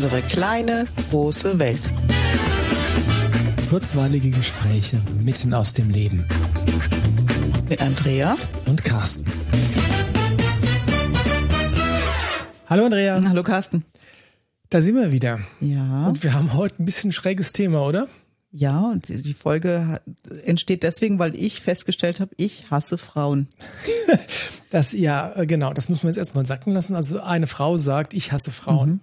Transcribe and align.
Unsere 0.00 0.22
kleine, 0.22 0.86
große 1.10 1.58
Welt. 1.58 1.90
Kurzweilige 3.68 4.30
Gespräche 4.30 5.02
mitten 5.24 5.52
aus 5.52 5.72
dem 5.72 5.90
Leben. 5.90 6.24
Mit 7.68 7.82
Andrea 7.82 8.36
und 8.66 8.84
Carsten. 8.84 9.26
Hallo 12.68 12.84
Andrea. 12.84 13.20
Hallo 13.28 13.42
Carsten. 13.42 13.84
Da 14.70 14.80
sind 14.80 14.94
wir 14.94 15.10
wieder. 15.10 15.40
Ja. 15.58 16.06
Und 16.06 16.22
wir 16.22 16.32
haben 16.32 16.54
heute 16.54 16.80
ein 16.80 16.84
bisschen 16.84 17.10
schräges 17.10 17.50
Thema, 17.50 17.84
oder? 17.84 18.06
Ja, 18.52 18.78
und 18.78 19.08
die 19.08 19.34
Folge 19.34 20.00
entsteht 20.44 20.84
deswegen, 20.84 21.18
weil 21.18 21.34
ich 21.34 21.60
festgestellt 21.60 22.20
habe, 22.20 22.30
ich 22.36 22.70
hasse 22.70 22.98
Frauen. 22.98 23.48
das, 24.70 24.92
ja, 24.92 25.34
äh, 25.34 25.44
genau, 25.44 25.72
das 25.72 25.88
muss 25.88 26.04
man 26.04 26.10
jetzt 26.10 26.18
erstmal 26.18 26.46
sacken 26.46 26.72
lassen. 26.72 26.94
Also 26.94 27.20
eine 27.20 27.48
Frau 27.48 27.78
sagt, 27.78 28.14
ich 28.14 28.30
hasse 28.30 28.52
Frauen. 28.52 28.90
Mhm. 28.90 29.00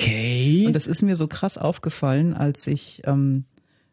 Okay. 0.00 0.64
Und 0.66 0.74
das 0.74 0.86
ist 0.86 1.02
mir 1.02 1.16
so 1.16 1.26
krass 1.26 1.58
aufgefallen, 1.58 2.34
als 2.34 2.66
ich 2.66 3.02
ähm, 3.04 3.44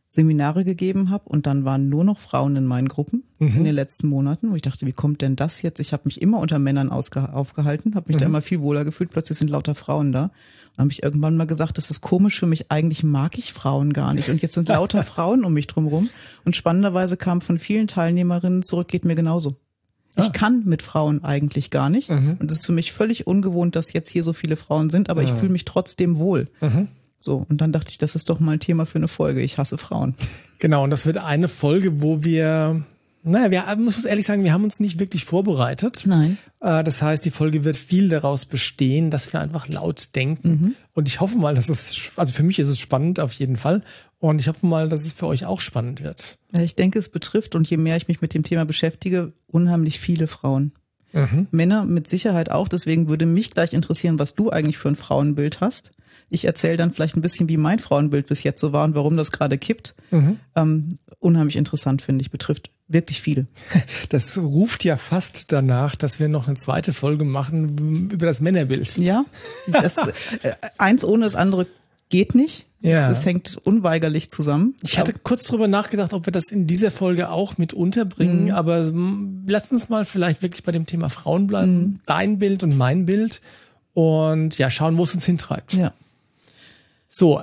Seminare 0.10 0.64
gegeben 0.64 1.10
habe 1.10 1.28
und 1.28 1.48
dann 1.48 1.66
waren 1.66 1.90
nur 1.90 2.04
noch 2.04 2.18
Frauen 2.18 2.56
in 2.56 2.66
meinen 2.66 2.88
Gruppen 2.88 3.24
mhm. 3.40 3.58
in 3.58 3.64
den 3.66 3.76
letzten 3.76 4.08
Monaten, 4.08 4.52
wo 4.52 4.56
ich 4.56 4.62
dachte, 4.62 4.86
wie 4.86 4.94
kommt 4.94 5.22
denn 5.22 5.36
das 5.36 5.62
jetzt? 5.62 5.80
Ich 5.80 5.92
habe 5.92 6.04
mich 6.06 6.22
immer 6.22 6.40
unter 6.40 6.60
Männern 6.60 6.90
aufgehalten, 6.90 7.96
habe 7.96 8.08
mich 8.08 8.16
mhm. 8.16 8.22
da 8.22 8.26
immer 8.26 8.42
viel 8.42 8.62
wohler 8.62 8.86
gefühlt, 8.86 9.12
plötzlich 9.12 9.38
sind 9.38 9.50
lauter 9.50 9.76
Frauen 9.76 10.14
da. 10.14 10.32
Und 10.78 10.84
habe 10.84 10.92
ich 10.92 11.04
irgendwann 11.04 11.36
mal 11.36 11.46
gesagt, 11.46 11.78
das 11.78 11.92
ist 11.92 12.02
komisch 12.02 12.40
für 12.40 12.48
mich, 12.48 12.72
eigentlich 12.72 13.04
mag 13.04 13.38
ich 13.38 13.52
Frauen 13.52 13.92
gar 13.92 14.14
nicht 14.14 14.30
und 14.30 14.42
jetzt 14.42 14.54
sind 14.54 14.70
lauter 14.70 15.04
Frauen 15.04 15.44
um 15.44 15.54
mich 15.54 15.68
drumherum 15.68 16.10
und 16.46 16.56
spannenderweise 16.56 17.18
kam 17.18 17.42
von 17.42 17.60
vielen 17.60 17.88
Teilnehmerinnen 17.88 18.64
zurück, 18.64 18.88
geht 18.88 19.04
mir 19.04 19.16
genauso. 19.16 19.58
Ich 20.18 20.26
ah. 20.26 20.30
kann 20.30 20.64
mit 20.66 20.82
Frauen 20.82 21.24
eigentlich 21.24 21.70
gar 21.70 21.90
nicht. 21.90 22.10
Mhm. 22.10 22.38
Und 22.40 22.52
es 22.52 22.60
ist 22.60 22.66
für 22.66 22.72
mich 22.72 22.92
völlig 22.92 23.28
ungewohnt, 23.28 23.76
dass 23.76 23.94
jetzt 23.94 24.10
hier 24.10 24.24
so 24.24 24.34
viele 24.34 24.56
Frauen 24.56 24.90
sind, 24.90 25.10
aber 25.10 25.24
ich 25.24 25.32
fühle 25.32 25.52
mich 25.52 25.66
trotzdem 25.66 26.18
wohl. 26.18 26.48
Mhm. 26.62 26.88
So, 27.20 27.46
und 27.50 27.62
dann 27.62 27.72
dachte 27.72 27.90
ich, 27.90 27.98
das 27.98 28.16
ist 28.16 28.30
doch 28.30 28.40
mal 28.40 28.54
ein 28.54 28.60
Thema 28.60 28.86
für 28.86 29.00
eine 29.00 29.08
Folge. 29.08 29.42
Ich 29.42 29.58
hasse 29.58 29.78
Frauen. 29.78 30.16
Genau, 30.60 30.84
und 30.84 30.90
das 30.90 31.06
wird 31.06 31.20
eine 31.20 31.48
Folge, 31.48 32.02
wo 32.02 32.24
wir, 32.24 32.84
naja, 33.22 33.52
wir 33.52 33.76
muss 33.76 34.04
ehrlich 34.06 34.26
sagen, 34.26 34.44
wir 34.44 34.54
haben 34.54 34.64
uns 34.64 34.80
nicht 34.80 35.00
wirklich 35.00 35.24
vorbereitet. 35.24 36.02
Nein. 36.08 36.40
Äh, 36.62 36.84
das 36.84 37.04
heißt, 37.04 37.24
die 37.24 37.30
Folge 37.30 37.64
wird 37.64 37.78
viel 37.78 38.10
daraus 38.10 38.46
bestehen, 38.46 39.12
dass 39.12 39.32
wir 39.32 39.40
einfach 39.40 39.68
laut 39.68 40.16
denken. 40.16 40.50
Mhm. 40.50 40.76
Und 40.96 41.08
ich 41.08 41.22
hoffe 41.22 41.38
mal, 41.38 41.54
dass 41.54 41.70
es, 41.70 42.14
also 42.16 42.34
für 42.34 42.42
mich 42.42 42.58
ist 42.58 42.70
es 42.70 42.80
spannend 42.80 43.20
auf 43.20 43.34
jeden 43.34 43.56
Fall. 43.56 43.84
Und 44.20 44.42
ich 44.42 44.48
hoffe 44.48 44.66
mal, 44.66 44.90
dass 44.90 45.06
es 45.06 45.14
für 45.14 45.28
euch 45.28 45.46
auch 45.46 45.62
spannend 45.62 46.02
wird. 46.02 46.40
Ich 46.58 46.76
denke, 46.76 46.98
es 46.98 47.10
betrifft, 47.10 47.56
und 47.56 47.70
je 47.70 47.78
mehr 47.78 47.98
ich 47.98 48.08
mich 48.08 48.22
mit 48.22 48.34
dem 48.34 48.44
Thema 48.44 48.66
beschäftige, 48.66 49.34
unheimlich 49.48 50.00
viele 50.00 50.28
Frauen. 50.28 50.72
Mhm. 51.14 51.48
Männer 51.52 51.86
mit 51.86 52.08
Sicherheit 52.08 52.52
auch. 52.52 52.68
Deswegen 52.68 53.10
würde 53.10 53.26
mich 53.26 53.52
gleich 53.52 53.74
interessieren, 53.74 54.20
was 54.20 54.36
du 54.36 54.50
eigentlich 54.50 54.78
für 54.78 54.90
ein 54.90 54.96
Frauenbild 54.96 55.62
hast. 55.62 55.92
Ich 56.30 56.46
erzähle 56.46 56.78
dann 56.78 56.92
vielleicht 56.92 57.16
ein 57.16 57.22
bisschen, 57.22 57.48
wie 57.48 57.58
mein 57.58 57.80
Frauenbild 57.80 58.28
bis 58.28 58.44
jetzt 58.44 58.60
so 58.60 58.74
war 58.74 58.84
und 58.84 58.96
warum 58.96 59.16
das 59.16 59.32
gerade 59.32 59.58
kippt. 59.58 59.96
Mhm. 60.12 60.40
Ähm, 60.56 60.98
unheimlich 61.20 61.56
interessant, 61.56 62.02
finde 62.02 62.22
ich, 62.22 62.32
betrifft 62.32 62.72
wirklich 62.88 63.22
viele. 63.22 63.48
Das 64.10 64.38
ruft 64.38 64.86
ja 64.86 64.96
fast 64.96 65.52
danach, 65.52 65.96
dass 65.96 66.20
wir 66.20 66.30
noch 66.30 66.48
eine 66.48 66.56
zweite 66.56 66.94
Folge 66.94 67.26
machen 67.26 68.10
über 68.10 68.26
das 68.26 68.42
Männerbild. 68.42 68.98
Ja, 68.98 69.26
das, 69.68 69.98
äh, 69.98 70.54
eins 70.78 71.04
ohne 71.04 71.26
das 71.26 71.36
andere 71.36 71.68
geht 72.10 72.36
nicht. 72.36 72.67
Ja. 72.80 73.10
Es, 73.10 73.20
es 73.20 73.26
hängt 73.26 73.58
unweigerlich 73.64 74.30
zusammen. 74.30 74.76
Ich 74.84 75.00
hatte 75.00 75.14
kurz 75.14 75.44
drüber 75.44 75.68
nachgedacht, 75.68 76.14
ob 76.14 76.28
wir 76.28 76.32
das 76.32 76.52
in 76.52 76.68
dieser 76.68 76.92
Folge 76.92 77.30
auch 77.30 77.58
mit 77.58 77.74
unterbringen, 77.74 78.46
mhm. 78.46 78.52
aber 78.52 78.92
lass 79.48 79.72
uns 79.72 79.90
mal 79.90 80.06
vielleicht 80.06 80.42
wirklich 80.42 80.64
bei 80.64 80.72
dem 80.72 80.86
Thema 80.86 81.10
Frauen 81.10 81.48
bleiben. 81.48 81.78
Mhm. 81.78 82.00
Dein 82.06 82.40
Bild 82.40 82.64
und 82.64 82.78
mein 82.78 83.06
Bild 83.06 83.42
und 83.94 84.58
ja, 84.58 84.70
schauen, 84.70 84.98
wo 84.98 85.04
es 85.04 85.14
uns 85.16 85.26
hintreibt. 85.26 85.74
Ja. 85.74 85.94
So, 87.10 87.42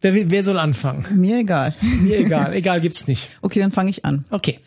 wer, 0.00 0.30
wer 0.30 0.42
soll 0.42 0.58
anfangen? 0.58 1.06
Mir 1.14 1.38
egal. 1.38 1.74
Mir 2.02 2.18
egal. 2.18 2.52
Egal 2.54 2.80
gibt's 2.80 3.06
nicht. 3.06 3.30
Okay, 3.40 3.60
dann 3.60 3.70
fange 3.70 3.90
ich 3.90 4.04
an. 4.04 4.24
Okay. 4.30 4.58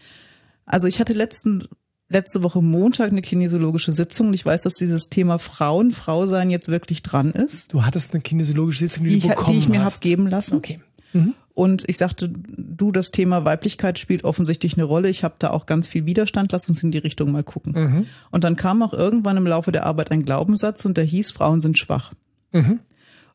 Also 0.66 0.88
ich 0.88 1.00
hatte 1.00 1.14
letzten 1.14 1.68
letzte 2.10 2.44
Woche 2.44 2.62
Montag 2.62 3.12
eine 3.12 3.22
kinesiologische 3.22 3.92
Sitzung 3.92 4.28
und 4.28 4.34
ich 4.34 4.46
weiß, 4.46 4.64
dass 4.64 4.76
dieses 4.76 5.10
Thema 5.10 5.40
Frauen, 5.40 5.92
Frau 5.92 6.26
sein 6.26 6.50
jetzt 6.50 6.70
wirklich 6.70 7.02
dran 7.02 7.32
ist. 7.32 7.74
Du 7.74 7.84
hattest 7.84 8.14
eine 8.14 8.22
kinesiologische 8.22 8.88
Sitzung, 8.88 9.06
die, 9.06 9.16
die 9.16 9.20
du 9.22 9.30
bekommen 9.30 9.54
Die 9.54 9.60
ich 9.60 9.68
mir 9.70 9.84
hast. 9.84 9.96
hab 9.96 10.02
geben 10.02 10.28
lassen. 10.28 10.58
Okay. 10.58 10.80
Mhm. 11.14 11.34
Und 11.54 11.88
ich 11.88 11.98
sagte, 11.98 12.30
du, 12.30 12.92
das 12.92 13.12
Thema 13.12 13.46
Weiblichkeit 13.46 13.98
spielt 13.98 14.26
offensichtlich 14.26 14.74
eine 14.74 14.84
Rolle. 14.84 15.10
Ich 15.10 15.24
habe 15.24 15.36
da 15.40 15.52
auch 15.52 15.66
ganz 15.66 15.88
viel 15.88 16.06
Widerstand. 16.06 16.52
Lass 16.52 16.68
uns 16.68 16.84
in 16.84 16.92
die 16.92 16.98
Richtung 16.98 17.32
mal 17.32 17.44
gucken. 17.44 17.74
Mhm. 17.74 18.06
Und 18.30 18.44
dann 18.44 18.58
kam 18.58 18.84
auch 18.84 18.94
irgendwann 18.94 19.38
im 19.38 19.48
Laufe 19.48 19.72
der 19.72 19.86
Arbeit 19.86 20.12
ein 20.12 20.26
Glaubenssatz 20.26 20.84
und 20.86 20.98
der 20.98 21.06
hieß, 21.06 21.32
Frauen 21.32 21.62
sind 21.62 21.78
schwach. 21.78 22.12
Mhm. 22.52 22.82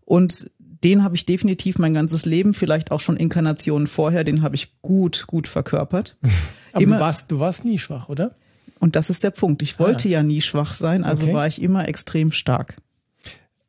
Und 0.05 0.51
den 0.85 1.03
habe 1.03 1.17
ich 1.17 1.25
definitiv 1.25 1.79
mein 1.79 1.95
ganzes 1.95 2.27
Leben, 2.27 2.53
vielleicht 2.53 2.91
auch 2.91 3.01
schon 3.01 3.17
Inkarnationen 3.17 3.87
vorher, 3.87 4.23
den 4.25 4.43
habe 4.43 4.55
ich 4.55 4.81
gut, 4.83 5.27
gut 5.27 5.49
verkörpert. 5.49 6.17
Aber 6.73 6.83
Immer, 6.83 6.97
du, 6.97 7.03
warst, 7.03 7.31
du 7.31 7.41
warst 7.41 7.65
nie 7.65 7.79
schwach, 7.79 8.09
oder? 8.09 8.37
Und 8.81 8.97
das 8.97 9.11
ist 9.11 9.23
der 9.23 9.31
Punkt. 9.31 9.63
Ich 9.63 9.79
wollte 9.79 10.09
ah. 10.09 10.13
ja 10.13 10.23
nie 10.25 10.41
schwach 10.41 10.75
sein, 10.75 11.05
also 11.05 11.27
okay. 11.27 11.35
war 11.35 11.47
ich 11.47 11.63
immer 11.63 11.87
extrem 11.87 12.33
stark. 12.33 12.75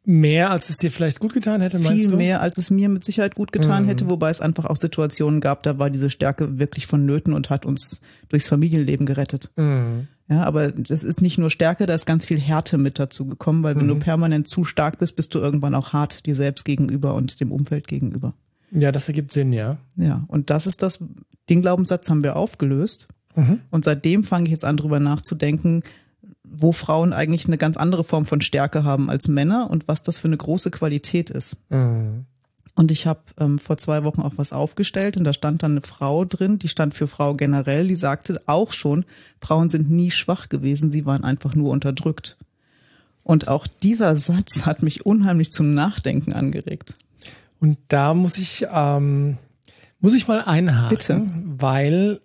Mehr, 0.04 0.50
als 0.50 0.70
es 0.72 0.78
dir 0.78 0.90
vielleicht 0.90 1.20
gut 1.20 1.34
getan 1.34 1.62
hätte, 1.62 1.78
meinst 1.78 2.02
Viel 2.02 2.10
du? 2.10 2.18
mehr, 2.18 2.42
als 2.42 2.58
es 2.58 2.72
mir 2.72 2.90
mit 2.90 3.04
Sicherheit 3.04 3.36
gut 3.36 3.52
getan 3.52 3.84
mhm. 3.84 3.88
hätte, 3.90 4.10
wobei 4.10 4.32
es 4.32 4.42
einfach 4.42 4.66
auch 4.66 4.76
Situationen 4.78 5.42
gab, 5.42 5.62
da 5.62 5.78
war 5.78 5.92
diese 5.92 6.10
Stärke 6.10 6.58
wirklich 6.58 6.88
vonnöten 6.88 7.34
und 7.34 7.52
hat 7.52 7.68
uns 7.68 8.02
durchs 8.28 8.48
Familienleben 8.48 9.06
gerettet. 9.06 9.52
Mhm. 9.58 10.08
Ja, 10.28 10.44
aber 10.44 10.72
das 10.72 11.04
ist 11.04 11.22
nicht 11.22 11.38
nur 11.38 11.52
Stärke, 11.52 11.86
da 11.86 11.94
ist 11.94 12.06
ganz 12.06 12.26
viel 12.26 12.40
Härte 12.40 12.80
mit 12.80 12.98
dazu 12.98 13.28
gekommen, 13.28 13.62
weil 13.62 13.76
wenn 13.76 13.84
mhm. 13.84 13.90
du 13.90 14.00
permanent 14.00 14.48
zu 14.48 14.64
stark 14.64 14.98
bist, 14.98 15.18
bist 15.18 15.36
du 15.36 15.40
irgendwann 15.40 15.76
auch 15.76 15.94
hart 15.94 16.26
dir 16.26 16.36
selbst 16.36 16.66
gegenüber 16.66 17.14
und 17.14 17.40
dem 17.40 17.52
Umfeld 17.52 17.88
gegenüber. 17.88 18.34
Ja, 18.72 18.92
das 18.92 19.08
ergibt 19.08 19.32
Sinn, 19.32 19.54
ja. 19.54 19.78
Ja, 19.98 20.24
und 20.28 20.50
das 20.50 20.66
ist 20.66 20.82
das, 20.82 21.04
den 21.50 21.62
Glaubenssatz 21.62 22.10
haben 22.10 22.24
wir 22.24 22.38
aufgelöst. 22.38 23.08
Mhm. 23.36 23.62
Und 23.70 23.86
seitdem 23.86 24.24
fange 24.24 24.46
ich 24.46 24.52
jetzt 24.52 24.66
an, 24.66 24.78
drüber 24.78 25.00
nachzudenken, 25.00 25.84
wo 26.44 26.72
Frauen 26.72 27.14
eigentlich 27.14 27.48
eine 27.48 27.58
ganz 27.58 27.78
andere 27.78 28.04
Form 28.04 28.26
von 28.26 28.42
Stärke 28.42 28.84
haben 28.84 29.10
als 29.10 29.28
Männer 29.28 29.70
und 29.70 29.88
was 29.88 30.04
das 30.04 30.18
für 30.18 30.28
eine 30.28 30.38
große 30.38 30.72
Qualität 30.72 31.30
ist. 31.30 31.58
Mhm. 31.70 32.26
Und 32.76 32.92
ich 32.92 33.06
habe 33.06 33.22
ähm, 33.40 33.60
vor 33.60 33.78
zwei 33.78 34.04
Wochen 34.04 34.22
auch 34.22 34.34
was 34.38 34.54
aufgestellt 34.54 35.18
und 35.18 35.24
da 35.24 35.34
stand 35.34 35.62
dann 35.64 35.72
eine 35.72 35.82
Frau 35.82 36.26
drin, 36.26 36.58
die 36.58 36.70
stand 36.70 36.94
für 36.94 37.08
Frau 37.08 37.36
generell, 37.36 37.88
die 37.88 37.96
sagte 37.96 38.40
auch 38.46 38.72
schon, 38.72 39.06
Frauen 39.42 39.70
sind 39.70 39.90
nie 39.90 40.12
schwach 40.12 40.50
gewesen, 40.50 40.90
sie 40.90 41.06
waren 41.06 41.24
einfach 41.24 41.54
nur 41.54 41.70
unterdrückt. 41.72 42.38
Und 43.24 43.48
auch 43.48 43.68
dieser 43.68 44.16
Satz 44.16 44.66
hat 44.66 44.84
mich 44.84 45.06
unheimlich 45.06 45.52
zum 45.52 45.74
Nachdenken 45.74 46.34
angeregt. 46.34 46.96
Und 47.60 47.78
da 47.90 48.14
muss 48.14 48.38
ich, 48.38 48.66
ähm, 48.72 49.38
muss 50.00 50.16
ich 50.16 50.28
mal 50.28 50.42
einhaken, 50.42 50.90
Bitte. 50.90 51.28
weil 51.60 52.22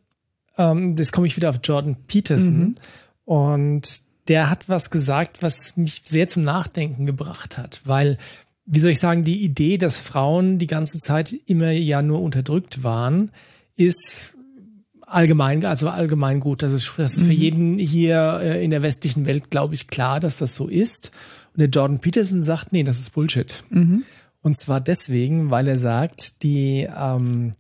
ähm, 0.59 0.97
das 0.97 1.13
komme 1.13 1.27
ich 1.27 1.37
wieder 1.37 1.51
auf 1.51 1.61
Jordan 1.63 1.97
Peterson 2.07 2.59
mhm. 2.59 2.75
und 3.25 4.01
der 4.29 4.51
hat 4.51 4.69
was 4.69 4.91
gesagt, 4.91 5.43
was 5.43 5.77
mich 5.77 6.03
sehr 6.05 6.29
zum 6.29 6.43
Nachdenken 6.43 7.07
gebracht 7.07 7.59
hat, 7.59 7.81
weil, 7.85 8.19
wie 8.65 8.81
soll 8.81 8.91
ich 8.91 8.99
sagen, 8.99 9.25
die 9.25 9.45
Idee, 9.45 9.79
dass 9.79 10.01
Frauen 10.01 10.59
die 10.59 10.67
ganze 10.67 10.99
Zeit 10.99 11.35
immer 11.47 11.71
ja 11.71 12.03
nur 12.03 12.23
unterdrückt 12.23 12.83
waren, 12.83 13.31
ist 13.77 14.35
allgemein, 15.07 15.65
also 15.65 15.89
allgemein 15.89 16.41
gut. 16.41 16.63
Das 16.63 16.73
ist, 16.73 16.93
das 16.97 17.15
ist 17.15 17.21
für 17.21 17.33
mhm. 17.33 17.41
jeden 17.41 17.79
hier 17.79 18.41
äh, 18.43 18.65
in 18.65 18.71
der 18.71 18.83
westlichen 18.83 19.27
Welt, 19.27 19.51
glaube 19.51 19.75
ich, 19.75 19.87
klar, 19.87 20.21
dass 20.21 20.39
das 20.39 20.57
so 20.57 20.69
ist. 20.69 21.13
Und 21.55 21.61
der 21.61 21.69
Jordan 21.69 22.01
Peterson 22.01 22.43
sagt, 22.43 22.73
nee, 22.73 22.83
das 22.83 22.99
ist 22.99 23.11
Bullshit. 23.11 23.63
Mhm. 23.71 24.03
Und 24.43 24.59
zwar 24.59 24.81
deswegen, 24.81 25.51
weil 25.51 25.69
er 25.69 25.79
sagt, 25.79 26.43
die, 26.43 26.89
ähm, 26.97 27.53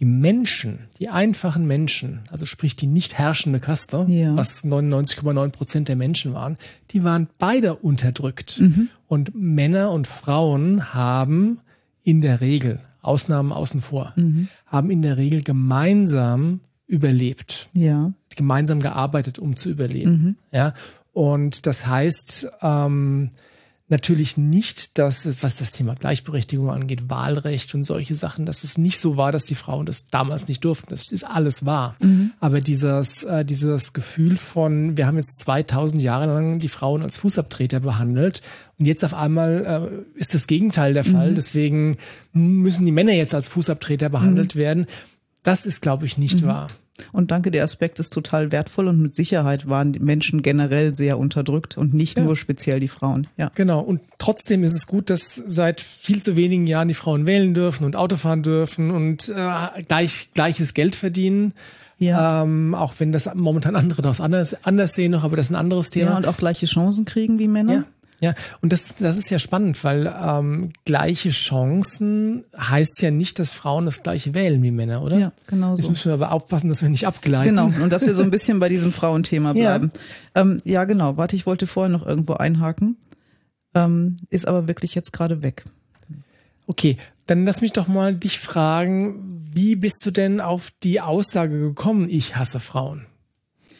die 0.00 0.04
Menschen, 0.04 0.86
die 0.98 1.08
einfachen 1.08 1.66
Menschen, 1.66 2.20
also 2.30 2.46
sprich 2.46 2.76
die 2.76 2.86
nicht 2.86 3.18
herrschende 3.18 3.58
Kaste, 3.58 4.06
ja. 4.08 4.36
was 4.36 4.64
99,9 4.64 5.48
Prozent 5.50 5.88
der 5.88 5.96
Menschen 5.96 6.34
waren, 6.34 6.56
die 6.90 7.04
waren 7.04 7.28
beide 7.38 7.74
unterdrückt. 7.74 8.60
Mhm. 8.60 8.88
Und 9.08 9.34
Männer 9.34 9.90
und 9.90 10.06
Frauen 10.06 10.94
haben 10.94 11.58
in 12.02 12.20
der 12.20 12.40
Regel, 12.40 12.80
Ausnahmen 13.02 13.52
außen 13.52 13.80
vor, 13.80 14.12
mhm. 14.16 14.48
haben 14.66 14.90
in 14.90 15.02
der 15.02 15.16
Regel 15.16 15.42
gemeinsam 15.42 16.60
überlebt. 16.86 17.68
Ja. 17.72 18.12
Gemeinsam 18.36 18.80
gearbeitet, 18.80 19.38
um 19.38 19.56
zu 19.56 19.70
überleben. 19.70 20.10
Mhm. 20.10 20.36
Ja. 20.52 20.74
Und 21.12 21.66
das 21.66 21.86
heißt, 21.86 22.48
ähm, 22.62 23.30
natürlich 23.90 24.36
nicht, 24.36 24.98
dass, 24.98 25.42
was 25.42 25.56
das 25.56 25.70
Thema 25.70 25.94
Gleichberechtigung 25.94 26.70
angeht, 26.70 27.08
Wahlrecht 27.08 27.74
und 27.74 27.84
solche 27.84 28.14
Sachen, 28.14 28.44
dass 28.44 28.64
es 28.64 28.76
nicht 28.76 28.98
so 28.98 29.16
war, 29.16 29.32
dass 29.32 29.46
die 29.46 29.54
Frauen 29.54 29.86
das 29.86 30.06
damals 30.06 30.48
nicht 30.48 30.64
durften. 30.64 30.88
Das 30.90 31.10
ist 31.10 31.24
alles 31.24 31.64
wahr. 31.64 31.96
Mhm. 32.02 32.32
Aber 32.38 32.58
dieses, 32.58 33.24
äh, 33.24 33.44
dieses 33.44 33.94
Gefühl 33.94 34.36
von, 34.36 34.96
wir 34.96 35.06
haben 35.06 35.16
jetzt 35.16 35.38
2000 35.38 36.02
Jahre 36.02 36.26
lang 36.26 36.58
die 36.58 36.68
Frauen 36.68 37.02
als 37.02 37.18
Fußabtreter 37.18 37.80
behandelt 37.80 38.42
und 38.78 38.84
jetzt 38.84 39.04
auf 39.04 39.14
einmal 39.14 40.04
äh, 40.14 40.18
ist 40.18 40.34
das 40.34 40.46
Gegenteil 40.46 40.92
der 40.92 41.04
Fall. 41.04 41.30
Mhm. 41.30 41.34
Deswegen 41.34 41.96
müssen 42.32 42.84
die 42.84 42.92
Männer 42.92 43.12
jetzt 43.12 43.34
als 43.34 43.48
Fußabtreter 43.48 44.10
behandelt 44.10 44.54
mhm. 44.54 44.60
werden. 44.60 44.86
Das 45.42 45.64
ist, 45.64 45.80
glaube 45.80 46.04
ich, 46.04 46.18
nicht 46.18 46.42
mhm. 46.42 46.46
wahr. 46.46 46.68
Und 47.12 47.30
danke, 47.30 47.50
der 47.50 47.64
Aspekt 47.64 48.00
ist 48.00 48.12
total 48.12 48.52
wertvoll 48.52 48.88
und 48.88 49.00
mit 49.00 49.14
Sicherheit 49.14 49.68
waren 49.68 49.92
die 49.92 49.98
Menschen 49.98 50.42
generell 50.42 50.94
sehr 50.94 51.18
unterdrückt 51.18 51.76
und 51.76 51.94
nicht 51.94 52.18
ja. 52.18 52.24
nur 52.24 52.36
speziell 52.36 52.80
die 52.80 52.88
Frauen. 52.88 53.26
Ja. 53.36 53.50
Genau. 53.54 53.80
Und 53.80 54.00
trotzdem 54.18 54.62
ist 54.62 54.74
es 54.74 54.86
gut, 54.86 55.10
dass 55.10 55.34
seit 55.34 55.80
viel 55.80 56.22
zu 56.22 56.36
wenigen 56.36 56.66
Jahren 56.66 56.88
die 56.88 56.94
Frauen 56.94 57.26
wählen 57.26 57.54
dürfen 57.54 57.84
und 57.84 57.96
Auto 57.96 58.16
fahren 58.16 58.42
dürfen 58.42 58.90
und 58.90 59.28
äh, 59.28 59.82
gleich, 59.86 60.30
gleiches 60.34 60.74
Geld 60.74 60.94
verdienen. 60.94 61.54
Ja. 61.98 62.44
Ähm, 62.44 62.74
auch 62.74 62.94
wenn 62.98 63.10
das 63.10 63.34
momentan 63.34 63.74
andere 63.74 64.02
das 64.02 64.20
anders, 64.20 64.64
anders 64.64 64.94
sehen 64.94 65.12
noch, 65.12 65.24
aber 65.24 65.36
das 65.36 65.46
ist 65.46 65.52
ein 65.52 65.56
anderes 65.56 65.90
Thema. 65.90 66.12
Ja, 66.12 66.16
und 66.16 66.26
auch 66.26 66.36
gleiche 66.36 66.66
Chancen 66.66 67.04
kriegen 67.04 67.38
wie 67.38 67.48
Männer. 67.48 67.72
Ja. 67.72 67.84
Ja, 68.20 68.34
und 68.60 68.72
das, 68.72 68.96
das 68.96 69.16
ist 69.16 69.30
ja 69.30 69.38
spannend, 69.38 69.82
weil 69.84 70.12
ähm, 70.20 70.70
gleiche 70.84 71.30
Chancen 71.30 72.44
heißt 72.56 73.00
ja 73.00 73.12
nicht, 73.12 73.38
dass 73.38 73.50
Frauen 73.50 73.84
das 73.84 74.02
gleiche 74.02 74.34
wählen 74.34 74.60
wie 74.62 74.72
Männer, 74.72 75.02
oder? 75.02 75.18
Ja, 75.18 75.32
genau 75.46 75.76
so. 75.76 75.82
Jetzt 75.82 75.90
müssen 75.90 76.06
wir 76.06 76.14
aber 76.14 76.32
aufpassen, 76.32 76.68
dass 76.68 76.82
wir 76.82 76.88
nicht 76.88 77.06
abgleiten. 77.06 77.48
Genau, 77.48 77.66
und 77.66 77.92
dass 77.92 78.06
wir 78.06 78.14
so 78.14 78.24
ein 78.24 78.32
bisschen 78.32 78.58
bei 78.58 78.68
diesem 78.68 78.92
Frauenthema 78.92 79.52
bleiben. 79.54 79.92
Ja, 80.34 80.42
ähm, 80.42 80.60
ja 80.64 80.84
genau. 80.84 81.16
Warte, 81.16 81.36
ich 81.36 81.46
wollte 81.46 81.68
vorher 81.68 81.90
noch 81.90 82.04
irgendwo 82.04 82.34
einhaken. 82.34 82.96
Ähm, 83.74 84.16
ist 84.30 84.48
aber 84.48 84.66
wirklich 84.66 84.96
jetzt 84.96 85.12
gerade 85.12 85.42
weg. 85.42 85.64
Okay, 86.66 86.96
dann 87.26 87.44
lass 87.44 87.60
mich 87.60 87.72
doch 87.72 87.88
mal 87.88 88.14
dich 88.14 88.38
fragen, 88.38 89.28
wie 89.52 89.76
bist 89.76 90.04
du 90.04 90.10
denn 90.10 90.40
auf 90.40 90.72
die 90.82 91.00
Aussage 91.00 91.58
gekommen, 91.60 92.08
ich 92.08 92.36
hasse 92.36 92.58
Frauen? 92.58 93.06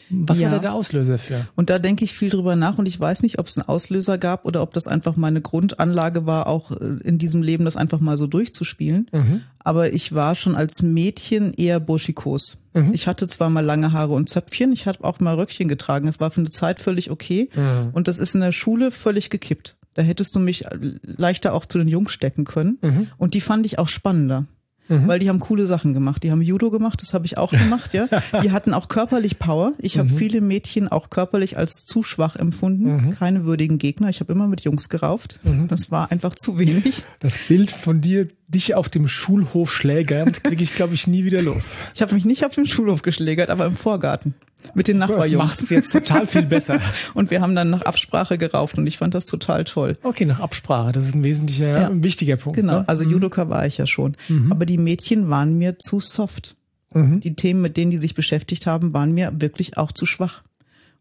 Was 0.09 0.39
ja. 0.39 0.45
war 0.45 0.57
da 0.57 0.59
der 0.59 0.73
Auslöser 0.73 1.17
für? 1.17 1.47
Und 1.55 1.69
da 1.69 1.79
denke 1.79 2.03
ich 2.03 2.13
viel 2.13 2.29
drüber 2.29 2.55
nach 2.55 2.77
und 2.77 2.85
ich 2.85 2.99
weiß 2.99 3.21
nicht, 3.21 3.39
ob 3.39 3.47
es 3.47 3.57
einen 3.57 3.67
Auslöser 3.67 4.17
gab 4.17 4.45
oder 4.45 4.61
ob 4.61 4.73
das 4.73 4.87
einfach 4.87 5.15
meine 5.15 5.41
Grundanlage 5.41 6.25
war, 6.25 6.47
auch 6.47 6.71
äh, 6.71 6.97
in 7.03 7.17
diesem 7.17 7.43
Leben 7.43 7.65
das 7.65 7.75
einfach 7.75 7.99
mal 7.99 8.17
so 8.17 8.27
durchzuspielen. 8.27 9.09
Mhm. 9.11 9.41
Aber 9.59 9.93
ich 9.93 10.13
war 10.13 10.35
schon 10.35 10.55
als 10.55 10.81
Mädchen 10.81 11.53
eher 11.53 11.79
burschikos. 11.79 12.57
Mhm. 12.73 12.91
Ich 12.93 13.07
hatte 13.07 13.27
zwar 13.27 13.49
mal 13.49 13.63
lange 13.63 13.91
Haare 13.91 14.13
und 14.13 14.29
Zöpfchen, 14.29 14.73
ich 14.73 14.87
habe 14.87 15.03
auch 15.03 15.19
mal 15.19 15.35
Röckchen 15.35 15.67
getragen. 15.67 16.07
Es 16.07 16.19
war 16.19 16.31
für 16.31 16.41
eine 16.41 16.49
Zeit 16.49 16.79
völlig 16.79 17.11
okay. 17.11 17.49
Mhm. 17.55 17.89
Und 17.93 18.07
das 18.07 18.19
ist 18.19 18.35
in 18.35 18.41
der 18.41 18.51
Schule 18.51 18.91
völlig 18.91 19.29
gekippt. 19.29 19.75
Da 19.93 20.01
hättest 20.01 20.35
du 20.35 20.39
mich 20.39 20.65
leichter 21.01 21.53
auch 21.53 21.65
zu 21.65 21.77
den 21.77 21.87
Jungs 21.87 22.11
stecken 22.11 22.45
können. 22.45 22.77
Mhm. 22.81 23.07
Und 23.17 23.33
die 23.33 23.41
fand 23.41 23.65
ich 23.65 23.79
auch 23.79 23.87
spannender 23.87 24.45
mhm. 24.89 25.07
weil 25.07 25.19
die 25.19 25.29
haben 25.29 25.39
coole 25.39 25.67
Sachen 25.67 25.93
gemacht. 25.93 26.23
Die 26.23 26.31
haben 26.31 26.41
Judo 26.41 26.71
gemacht, 26.71 27.01
das 27.01 27.13
habe 27.13 27.25
ich 27.25 27.37
auch 27.37 27.51
gemacht, 27.51 27.93
ja. 27.93 28.07
Die 28.43 28.51
hatten 28.51 28.73
auch 28.73 28.87
körperlich 28.89 29.39
Power. 29.39 29.71
Ich 29.77 29.97
habe 29.97 30.09
mhm. 30.09 30.17
viele 30.17 30.41
Mädchen 30.41 30.87
auch 30.87 31.09
körperlich 31.09 31.57
als 31.57 31.85
zu 31.85 32.03
schwach 32.03 32.35
empfunden. 32.35 33.07
Mhm. 33.07 33.11
Keine 33.11 33.45
würdigen 33.45 33.77
Gegner. 33.77 34.09
Ich 34.09 34.19
habe 34.19 34.33
immer 34.33 34.47
mit 34.47 34.61
Jungs 34.61 34.89
gerauft. 34.89 35.39
Mhm. 35.43 35.67
Das 35.67 35.91
war 35.91 36.11
einfach 36.11 36.35
zu 36.35 36.57
wenig. 36.59 37.03
Das 37.19 37.37
Bild 37.47 37.71
von 37.71 37.99
dir 37.99 38.27
dich 38.47 38.75
auf 38.75 38.89
dem 38.89 39.07
Schulhof 39.07 39.71
schlägern, 39.71 40.31
kriege 40.31 40.63
ich, 40.63 40.73
glaube 40.73 40.95
ich, 40.95 41.07
nie 41.07 41.23
wieder 41.23 41.41
los. 41.41 41.75
Ich 41.93 42.01
habe 42.01 42.15
mich 42.15 42.25
nicht 42.25 42.45
auf 42.45 42.55
dem 42.55 42.65
Schulhof 42.65 43.03
geschlägert, 43.03 43.49
aber 43.49 43.65
im 43.65 43.75
Vorgarten. 43.75 44.33
Mit 44.73 44.87
den 44.87 44.97
Nachbarjungs. 44.97 45.49
Das 45.49 45.57
macht 45.57 45.63
es 45.63 45.69
jetzt 45.69 45.91
total 45.91 46.27
viel 46.27 46.43
besser. 46.43 46.79
und 47.13 47.31
wir 47.31 47.41
haben 47.41 47.55
dann 47.55 47.69
nach 47.69 47.81
Absprache 47.81 48.37
gerauft 48.37 48.77
und 48.77 48.87
ich 48.87 48.97
fand 48.97 49.15
das 49.15 49.25
total 49.25 49.63
toll. 49.63 49.97
Okay, 50.03 50.25
nach 50.25 50.39
Absprache, 50.39 50.91
das 50.91 51.07
ist 51.07 51.15
ein 51.15 51.23
wesentlicher, 51.23 51.67
ja, 51.67 51.87
ein 51.87 52.03
wichtiger 52.03 52.37
Punkt. 52.37 52.57
Genau, 52.57 52.79
ne? 52.79 52.83
also 52.87 53.03
mhm. 53.03 53.11
Judoka 53.11 53.49
war 53.49 53.65
ich 53.65 53.77
ja 53.77 53.87
schon. 53.87 54.15
Mhm. 54.27 54.51
Aber 54.51 54.65
die 54.65 54.77
Mädchen 54.77 55.29
waren 55.29 55.57
mir 55.57 55.79
zu 55.79 55.99
soft. 55.99 56.55
Mhm. 56.93 57.19
Die 57.19 57.35
Themen, 57.35 57.61
mit 57.61 57.77
denen 57.77 57.91
die 57.91 57.97
sich 57.97 58.15
beschäftigt 58.15 58.67
haben, 58.67 58.93
waren 58.93 59.13
mir 59.13 59.31
wirklich 59.35 59.77
auch 59.77 59.91
zu 59.91 60.05
schwach. 60.05 60.43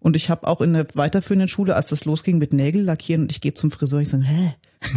Und 0.01 0.15
ich 0.15 0.31
habe 0.31 0.47
auch 0.47 0.61
in 0.61 0.75
der 0.75 0.87
weiterführenden 0.95 1.49
Schule, 1.49 1.75
als 1.75 1.89
das 1.89 2.05
losging 2.05 2.39
mit 2.39 2.53
Nägel 2.53 2.83
lackieren 2.83 3.23
und 3.23 3.33
ich 3.33 3.41
gehe 3.41 3.55
zum 3.55 3.71
Friseur, 3.71 4.01
ich 4.01 4.09
sage, 4.09 4.25
hä? 4.25 4.55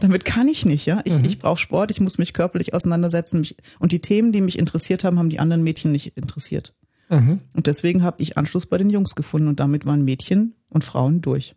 Damit 0.00 0.24
kann 0.24 0.48
ich 0.48 0.64
nicht, 0.64 0.86
ja. 0.86 1.02
Ich, 1.04 1.12
mhm. 1.12 1.22
ich 1.26 1.38
brauche 1.38 1.58
Sport, 1.58 1.90
ich 1.90 2.00
muss 2.00 2.16
mich 2.16 2.32
körperlich 2.32 2.72
auseinandersetzen. 2.72 3.40
Mich, 3.40 3.56
und 3.78 3.92
die 3.92 4.00
Themen, 4.00 4.32
die 4.32 4.40
mich 4.40 4.58
interessiert 4.58 5.04
haben, 5.04 5.18
haben 5.18 5.28
die 5.28 5.38
anderen 5.38 5.62
Mädchen 5.62 5.92
nicht 5.92 6.16
interessiert. 6.16 6.72
Mhm. 7.08 7.40
Und 7.54 7.66
deswegen 7.66 8.02
habe 8.02 8.22
ich 8.22 8.36
Anschluss 8.36 8.66
bei 8.66 8.78
den 8.78 8.90
Jungs 8.90 9.14
gefunden 9.14 9.48
und 9.48 9.60
damit 9.60 9.86
waren 9.86 10.04
Mädchen 10.04 10.54
und 10.68 10.84
Frauen 10.84 11.20
durch. 11.22 11.54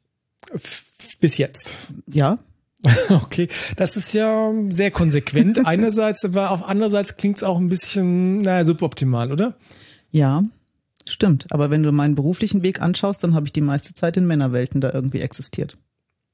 Bis 1.19 1.37
jetzt. 1.37 1.75
Ja. 2.07 2.37
Okay, 3.09 3.49
das 3.75 3.97
ist 3.97 4.13
ja 4.13 4.53
sehr 4.69 4.89
konsequent 4.89 5.65
einerseits, 5.65 6.23
aber 6.23 6.51
auf 6.51 6.63
andererseits 6.63 7.17
klingt 7.17 7.35
es 7.35 7.43
auch 7.43 7.57
ein 7.57 7.67
bisschen, 7.67 8.37
naja, 8.37 8.63
suboptimal, 8.63 9.33
oder? 9.33 9.55
Ja, 10.11 10.43
stimmt. 11.05 11.47
Aber 11.49 11.71
wenn 11.71 11.83
du 11.83 11.91
meinen 11.91 12.15
beruflichen 12.15 12.63
Weg 12.63 12.81
anschaust, 12.81 13.21
dann 13.21 13.35
habe 13.35 13.47
ich 13.47 13.51
die 13.51 13.59
meiste 13.59 13.93
Zeit 13.93 14.15
in 14.15 14.25
Männerwelten 14.27 14.79
da 14.79 14.93
irgendwie 14.93 15.19
existiert. 15.19 15.77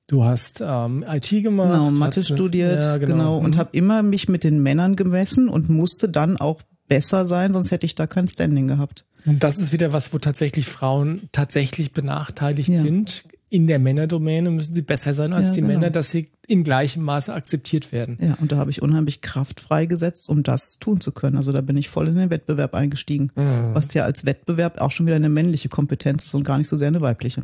Du 0.08 0.24
hast 0.24 0.62
ähm, 0.64 1.04
IT 1.08 1.30
gemacht. 1.30 1.72
Genau, 1.72 1.90
Mathe 1.90 2.24
studiert, 2.24 2.84
ja, 2.84 2.98
genau. 2.98 3.16
genau. 3.16 3.38
Und 3.40 3.56
mhm. 3.56 3.60
habe 3.60 3.70
immer 3.74 4.04
mich 4.04 4.30
mit 4.30 4.44
den 4.44 4.62
Männern 4.62 4.96
gemessen 4.96 5.50
und 5.50 5.70
musste 5.70 6.10
dann 6.10 6.38
auch 6.38 6.62
besser 6.88 7.26
sein, 7.26 7.54
sonst 7.54 7.72
hätte 7.72 7.86
ich 7.86 7.96
da 7.96 8.08
kein 8.08 8.28
Standing 8.28 8.68
gehabt. 8.68 9.06
Und 9.26 9.44
das 9.44 9.58
ist 9.58 9.74
wieder 9.74 9.92
was, 9.92 10.14
wo 10.14 10.20
tatsächlich 10.20 10.68
Frauen 10.68 11.30
tatsächlich 11.32 11.94
benachteiligt 11.94 12.70
ja. 12.70 12.80
sind. 12.80 13.26
In 13.50 13.68
der 13.68 13.80
Männerdomäne 13.80 14.52
müssen 14.52 14.74
sie 14.74 14.82
besser 14.82 15.14
sein 15.14 15.34
als 15.34 15.48
ja, 15.48 15.54
die 15.56 15.62
genau. 15.62 15.74
Männer, 15.74 15.90
dass 15.90 16.12
sie 16.12 16.30
in 16.48 16.64
gleichem 16.64 17.04
Maße 17.04 17.34
akzeptiert 17.34 17.92
werden. 17.92 18.18
Ja, 18.22 18.38
und 18.40 18.52
da 18.52 18.58
habe 18.58 18.70
ich 18.70 18.82
unheimlich 18.82 19.22
Kraft 19.22 19.62
freigesetzt, 19.62 20.30
um 20.30 20.44
das 20.44 20.78
tun 20.80 21.02
zu 21.02 21.12
können. 21.12 21.38
Also 21.38 21.52
da 21.52 21.62
bin 21.62 21.78
ich 21.78 21.90
voll 21.90 22.08
in 22.08 22.16
den 22.16 22.30
Wettbewerb 22.30 22.76
eingestiegen, 22.76 23.32
mhm. 23.36 23.74
was 23.74 23.94
ja 23.94 24.04
als 24.04 24.26
Wettbewerb 24.26 24.82
auch 24.82 24.92
schon 24.92 25.06
wieder 25.06 25.16
eine 25.16 25.30
männliche 25.30 25.70
Kompetenz 25.70 26.26
ist 26.26 26.36
und 26.36 26.44
gar 26.44 26.58
nicht 26.58 26.68
so 26.68 26.78
sehr 26.78 26.90
eine 26.90 27.02
weibliche 27.02 27.44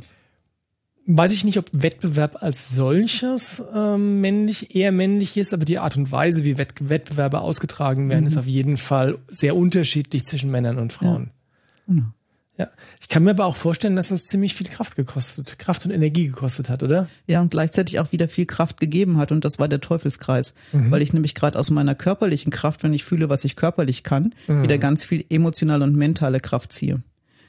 weiß 1.06 1.32
ich 1.34 1.44
nicht, 1.44 1.58
ob 1.58 1.70
Wettbewerb 1.74 2.44
als 2.44 2.70
solches 2.70 3.64
ähm, 3.74 4.22
männlich, 4.22 4.76
eher 4.76 4.92
männlich 4.92 5.38
ist, 5.38 5.54
aber 5.54 5.66
die 5.66 5.80
Art 5.80 5.98
und 5.98 6.12
Weise, 6.12 6.46
wie 6.46 6.58
Wett 6.58 6.74
Wettbewerbe 6.80 7.42
ausgetragen 7.42 8.10
werden, 8.10 8.22
mhm. 8.22 8.28
ist 8.28 8.38
auf 8.38 8.48
jeden 8.48 8.78
Fall 8.78 9.18
sehr 9.28 9.56
unterschiedlich 9.56 10.26
zwischen 10.26 10.52
Männern 10.52 10.78
und 10.78 10.94
Frauen. 10.94 11.32
Ja. 11.88 11.94
Genau. 11.94 12.06
Ja. 12.58 12.70
Ich 13.00 13.08
kann 13.08 13.24
mir 13.24 13.32
aber 13.32 13.46
auch 13.46 13.56
vorstellen, 13.56 13.96
dass 13.96 14.10
das 14.10 14.26
ziemlich 14.26 14.54
viel 14.54 14.68
Kraft 14.68 14.96
gekostet, 14.96 15.58
Kraft 15.58 15.86
und 15.86 15.92
Energie 15.92 16.28
gekostet 16.28 16.70
hat, 16.70 16.84
oder? 16.84 17.08
Ja, 17.26 17.42
und 17.42 17.50
gleichzeitig 17.50 18.00
auch 18.00 18.12
wieder 18.12 18.28
viel 18.28 18.46
Kraft 18.46 18.80
gegeben 18.80 19.18
hat. 19.18 19.32
Und 19.32 19.46
das 19.46 19.58
war 19.58 19.68
der 19.68 19.82
Teufelskreis. 19.82 20.54
Mhm. 20.72 20.92
Weil 20.92 21.02
ich 21.02 21.12
nämlich 21.12 21.34
gerade 21.34 21.58
aus 21.58 21.72
meiner 21.72 21.96
körperlichen 21.96 22.52
Kraft, 22.52 22.84
wenn 22.84 22.94
ich 22.94 23.04
fühle, 23.04 23.30
was 23.30 23.46
ich 23.46 23.56
körperlich 23.56 24.04
kann, 24.04 24.36
mhm. 24.48 24.64
wieder 24.64 24.78
ganz 24.78 25.04
viel 25.04 25.26
emotionale 25.30 25.84
und 25.84 25.96
mentale 25.96 26.40
Kraft 26.40 26.72
ziehe. 26.72 27.02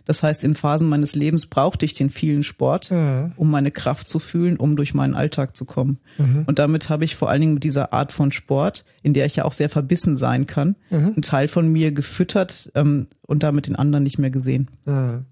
Das 0.05 0.23
heißt, 0.23 0.45
in 0.45 0.55
Phasen 0.55 0.89
meines 0.89 1.15
Lebens 1.15 1.47
brauchte 1.47 1.85
ich 1.85 1.95
den 1.95 2.11
vielen 2.11 2.43
Sport, 2.43 2.91
mhm. 2.91 3.33
um 3.37 3.51
meine 3.51 3.71
Kraft 3.71 4.09
zu 4.09 4.19
fühlen, 4.19 4.57
um 4.57 4.77
durch 4.77 4.95
meinen 4.95 5.15
Alltag 5.15 5.57
zu 5.57 5.65
kommen. 5.65 5.99
Mhm. 6.19 6.45
Und 6.47 6.59
damit 6.59 6.89
habe 6.89 7.05
ich 7.05 7.17
vor 7.17 7.31
allen 7.31 7.41
Dingen 7.41 7.55
mit 7.55 7.65
dieser 7.65 7.93
Art 7.93 8.13
von 8.13 8.33
Sport, 8.33 8.85
in 9.03 9.15
der 9.15 9.27
ich 9.27 9.37
ja 9.37 9.45
auch 9.45 9.53
sehr 9.53 9.69
verbissen 9.69 10.17
sein 10.17 10.47
kann, 10.47 10.77
mhm. 10.91 11.07
einen 11.07 11.23
Teil 11.23 11.49
von 11.49 11.69
mir 11.69 11.93
gefüttert 11.93 12.71
ähm, 12.75 13.07
und 13.23 13.43
damit 13.43 13.67
den 13.67 13.77
anderen 13.77 14.05
nicht 14.05 14.19
mehr 14.19 14.31
gesehen. 14.31 14.71
Mhm. 14.87 15.27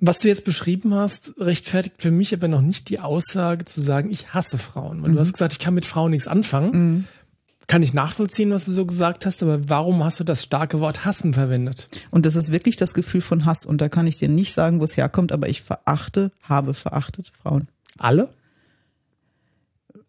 Was 0.00 0.18
du 0.18 0.28
jetzt 0.28 0.44
beschrieben 0.44 0.94
hast, 0.94 1.34
rechtfertigt 1.38 2.02
für 2.02 2.10
mich 2.10 2.34
aber 2.34 2.48
noch 2.48 2.60
nicht 2.60 2.88
die 2.88 3.00
Aussage 3.00 3.64
zu 3.64 3.80
sagen, 3.80 4.10
ich 4.10 4.34
hasse 4.34 4.58
Frauen. 4.58 5.02
Weil 5.02 5.10
du 5.10 5.16
mhm. 5.16 5.20
hast 5.20 5.32
gesagt, 5.32 5.52
ich 5.52 5.58
kann 5.58 5.74
mit 5.74 5.86
Frauen 5.86 6.10
nichts 6.10 6.26
anfangen. 6.26 7.06
Kann 7.66 7.82
ich 7.82 7.94
nachvollziehen, 7.94 8.50
was 8.50 8.66
du 8.66 8.72
so 8.72 8.84
gesagt 8.84 9.26
hast, 9.26 9.42
aber 9.42 9.68
warum 9.68 10.04
hast 10.04 10.20
du 10.20 10.24
das 10.24 10.42
starke 10.42 10.80
Wort 10.80 11.04
hassen 11.04 11.34
verwendet? 11.34 11.88
Und 12.10 12.26
das 12.26 12.36
ist 12.36 12.50
wirklich 12.50 12.76
das 12.76 12.94
Gefühl 12.94 13.22
von 13.22 13.46
Hass. 13.46 13.64
Und 13.64 13.80
da 13.80 13.88
kann 13.88 14.06
ich 14.06 14.18
dir 14.18 14.28
nicht 14.28 14.52
sagen, 14.52 14.80
wo 14.80 14.84
es 14.84 14.96
herkommt, 14.96 15.32
aber 15.32 15.48
ich 15.48 15.62
verachte, 15.62 16.30
habe 16.42 16.74
verachtet 16.74 17.32
Frauen. 17.42 17.68
Alle? 17.98 18.28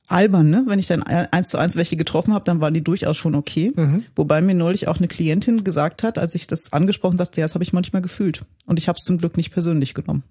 albern, 0.07 0.50
ne? 0.50 0.63
Wenn 0.67 0.79
ich 0.79 0.88
dann 0.88 1.03
eins 1.03 1.50
zu 1.50 1.57
eins 1.57 1.75
welche 1.75 1.97
getroffen 1.97 2.33
habe, 2.33 2.45
dann 2.45 2.62
waren 2.62 2.74
die 2.74 2.83
durchaus 2.83 3.17
schon 3.17 3.35
okay. 3.35 3.71
Mhm. 3.75 4.03
Wobei 4.15 4.41
mir 4.41 4.55
neulich 4.55 4.88
auch 4.88 4.97
eine 4.97 5.07
Klientin 5.07 5.63
gesagt 5.63 6.03
hat, 6.03 6.17
als 6.17 6.35
ich 6.35 6.47
das 6.47 6.74
angesprochen 6.74 7.17
sagte, 7.17 7.41
ja, 7.41 7.45
das 7.45 7.55
habe 7.55 7.63
ich 7.63 7.74
manchmal 7.74 8.01
gefühlt. 8.01 8.41
Und 8.65 8.77
ich 8.77 8.88
habe 8.88 8.97
es 8.97 9.05
zum 9.05 9.17
Glück 9.17 9.38
nicht 9.38 9.51
persönlich 9.51 9.93
genommen. 9.93 10.24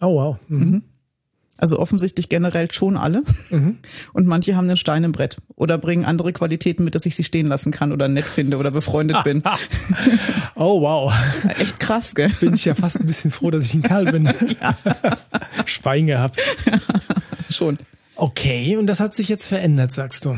Oh 0.00 0.14
wow. 0.14 0.36
Mhm. 0.48 0.58
Mhm. 0.58 0.82
Also 1.58 1.78
offensichtlich 1.80 2.28
generell 2.28 2.70
schon 2.70 2.96
alle. 2.96 3.22
Mhm. 3.50 3.78
Und 4.12 4.26
manche 4.26 4.56
haben 4.56 4.68
einen 4.68 4.76
Stein 4.76 5.04
im 5.04 5.12
Brett 5.12 5.36
oder 5.56 5.76
bringen 5.76 6.04
andere 6.04 6.32
Qualitäten 6.32 6.84
mit, 6.84 6.94
dass 6.94 7.04
ich 7.04 7.16
sie 7.16 7.24
stehen 7.24 7.48
lassen 7.48 7.72
kann 7.72 7.92
oder 7.92 8.08
nett 8.08 8.24
finde 8.24 8.56
oder 8.56 8.70
befreundet 8.70 9.24
bin. 9.24 9.42
oh 10.54 10.80
wow. 10.80 11.12
Echt 11.58 11.80
krass, 11.80 12.14
gell? 12.14 12.30
Bin 12.40 12.54
ich 12.54 12.64
ja 12.64 12.74
fast 12.74 13.00
ein 13.00 13.06
bisschen 13.06 13.32
froh, 13.32 13.50
dass 13.50 13.64
ich 13.64 13.74
ein 13.74 13.82
Kerl 13.82 14.06
bin. 14.06 14.32
Schwein 15.66 16.06
gehabt. 16.06 16.40
schon. 17.50 17.76
Okay, 18.14 18.76
und 18.76 18.86
das 18.86 19.00
hat 19.00 19.14
sich 19.14 19.28
jetzt 19.28 19.46
verändert, 19.46 19.92
sagst 19.92 20.24
du. 20.24 20.36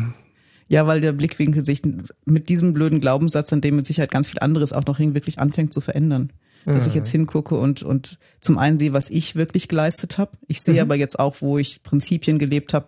Ja, 0.68 0.86
weil 0.86 1.00
der 1.00 1.12
Blickwinkel 1.12 1.64
sich 1.64 1.82
mit 2.24 2.48
diesem 2.48 2.72
blöden 2.72 3.00
Glaubenssatz, 3.00 3.52
an 3.52 3.60
dem 3.60 3.76
mit 3.76 3.86
Sicherheit 3.86 4.10
ganz 4.10 4.28
viel 4.28 4.38
anderes 4.40 4.72
auch 4.72 4.84
noch 4.86 4.98
hing, 4.98 5.14
wirklich 5.14 5.38
anfängt 5.38 5.72
zu 5.72 5.80
verändern 5.80 6.32
dass 6.66 6.86
ich 6.86 6.94
jetzt 6.94 7.10
hingucke 7.10 7.54
und, 7.54 7.82
und 7.82 8.18
zum 8.40 8.58
einen 8.58 8.78
sehe, 8.78 8.92
was 8.92 9.10
ich 9.10 9.34
wirklich 9.34 9.68
geleistet 9.68 10.18
habe. 10.18 10.32
Ich 10.46 10.62
sehe 10.62 10.74
mhm. 10.74 10.80
aber 10.80 10.94
jetzt 10.94 11.18
auch, 11.18 11.36
wo 11.40 11.58
ich 11.58 11.82
Prinzipien 11.82 12.38
gelebt 12.38 12.74
habe, 12.74 12.86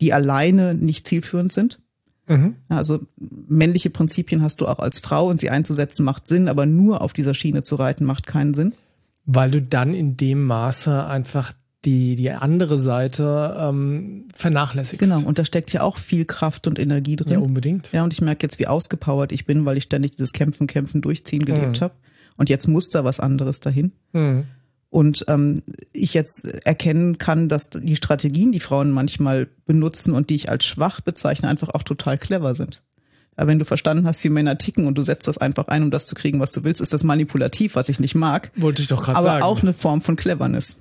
die 0.00 0.12
alleine 0.12 0.74
nicht 0.74 1.06
zielführend 1.06 1.52
sind. 1.52 1.80
Mhm. 2.26 2.56
Also 2.68 3.00
männliche 3.16 3.90
Prinzipien 3.90 4.42
hast 4.42 4.60
du 4.60 4.66
auch 4.66 4.78
als 4.78 5.00
Frau 5.00 5.28
und 5.28 5.40
sie 5.40 5.50
einzusetzen 5.50 6.04
macht 6.04 6.28
Sinn, 6.28 6.48
aber 6.48 6.66
nur 6.66 7.00
auf 7.00 7.12
dieser 7.12 7.34
Schiene 7.34 7.62
zu 7.62 7.76
reiten 7.76 8.04
macht 8.04 8.26
keinen 8.26 8.54
Sinn. 8.54 8.72
Weil 9.24 9.50
du 9.50 9.62
dann 9.62 9.94
in 9.94 10.16
dem 10.16 10.44
Maße 10.44 11.06
einfach 11.06 11.52
die, 11.84 12.16
die 12.16 12.30
andere 12.30 12.78
Seite 12.78 13.56
ähm, 13.58 14.28
vernachlässigst. 14.34 15.00
Genau, 15.00 15.26
und 15.26 15.38
da 15.38 15.44
steckt 15.44 15.72
ja 15.72 15.82
auch 15.82 15.96
viel 15.96 16.24
Kraft 16.24 16.66
und 16.66 16.78
Energie 16.78 17.16
drin. 17.16 17.34
Ja, 17.34 17.38
unbedingt. 17.38 17.92
Ja, 17.92 18.04
und 18.04 18.12
ich 18.12 18.20
merke 18.20 18.44
jetzt, 18.44 18.58
wie 18.58 18.66
ausgepowert 18.66 19.32
ich 19.32 19.46
bin, 19.46 19.64
weil 19.64 19.76
ich 19.76 19.84
ständig 19.84 20.12
dieses 20.12 20.32
Kämpfen, 20.32 20.66
Kämpfen, 20.66 21.02
Durchziehen 21.02 21.44
gelebt 21.44 21.80
mhm. 21.80 21.84
habe. 21.84 21.94
Und 22.38 22.48
jetzt 22.48 22.66
muss 22.68 22.88
da 22.88 23.04
was 23.04 23.20
anderes 23.20 23.60
dahin. 23.60 23.92
Mhm. 24.12 24.46
Und 24.90 25.26
ähm, 25.28 25.62
ich 25.92 26.14
jetzt 26.14 26.46
erkennen 26.64 27.18
kann, 27.18 27.50
dass 27.50 27.68
die 27.68 27.96
Strategien, 27.96 28.52
die 28.52 28.60
Frauen 28.60 28.90
manchmal 28.90 29.48
benutzen 29.66 30.14
und 30.14 30.30
die 30.30 30.36
ich 30.36 30.48
als 30.48 30.64
schwach 30.64 31.02
bezeichne, 31.02 31.48
einfach 31.48 31.68
auch 31.68 31.82
total 31.82 32.16
clever 32.16 32.54
sind. 32.54 32.80
Aber 33.36 33.48
wenn 33.48 33.58
du 33.58 33.66
verstanden 33.66 34.06
hast, 34.06 34.24
wie 34.24 34.30
Männer 34.30 34.56
ticken 34.56 34.86
und 34.86 34.96
du 34.96 35.02
setzt 35.02 35.28
das 35.28 35.38
einfach 35.38 35.68
ein, 35.68 35.82
um 35.82 35.90
das 35.90 36.06
zu 36.06 36.14
kriegen, 36.14 36.40
was 36.40 36.52
du 36.52 36.64
willst, 36.64 36.80
ist 36.80 36.92
das 36.92 37.04
manipulativ, 37.04 37.74
was 37.74 37.88
ich 37.88 38.00
nicht 38.00 38.14
mag. 38.14 38.50
Wollte 38.56 38.80
ich 38.80 38.88
doch 38.88 39.02
gerade 39.02 39.22
sagen. 39.22 39.42
Aber 39.42 39.44
auch 39.44 39.62
eine 39.62 39.74
Form 39.74 40.00
von 40.00 40.16
Cleverness. 40.16 40.76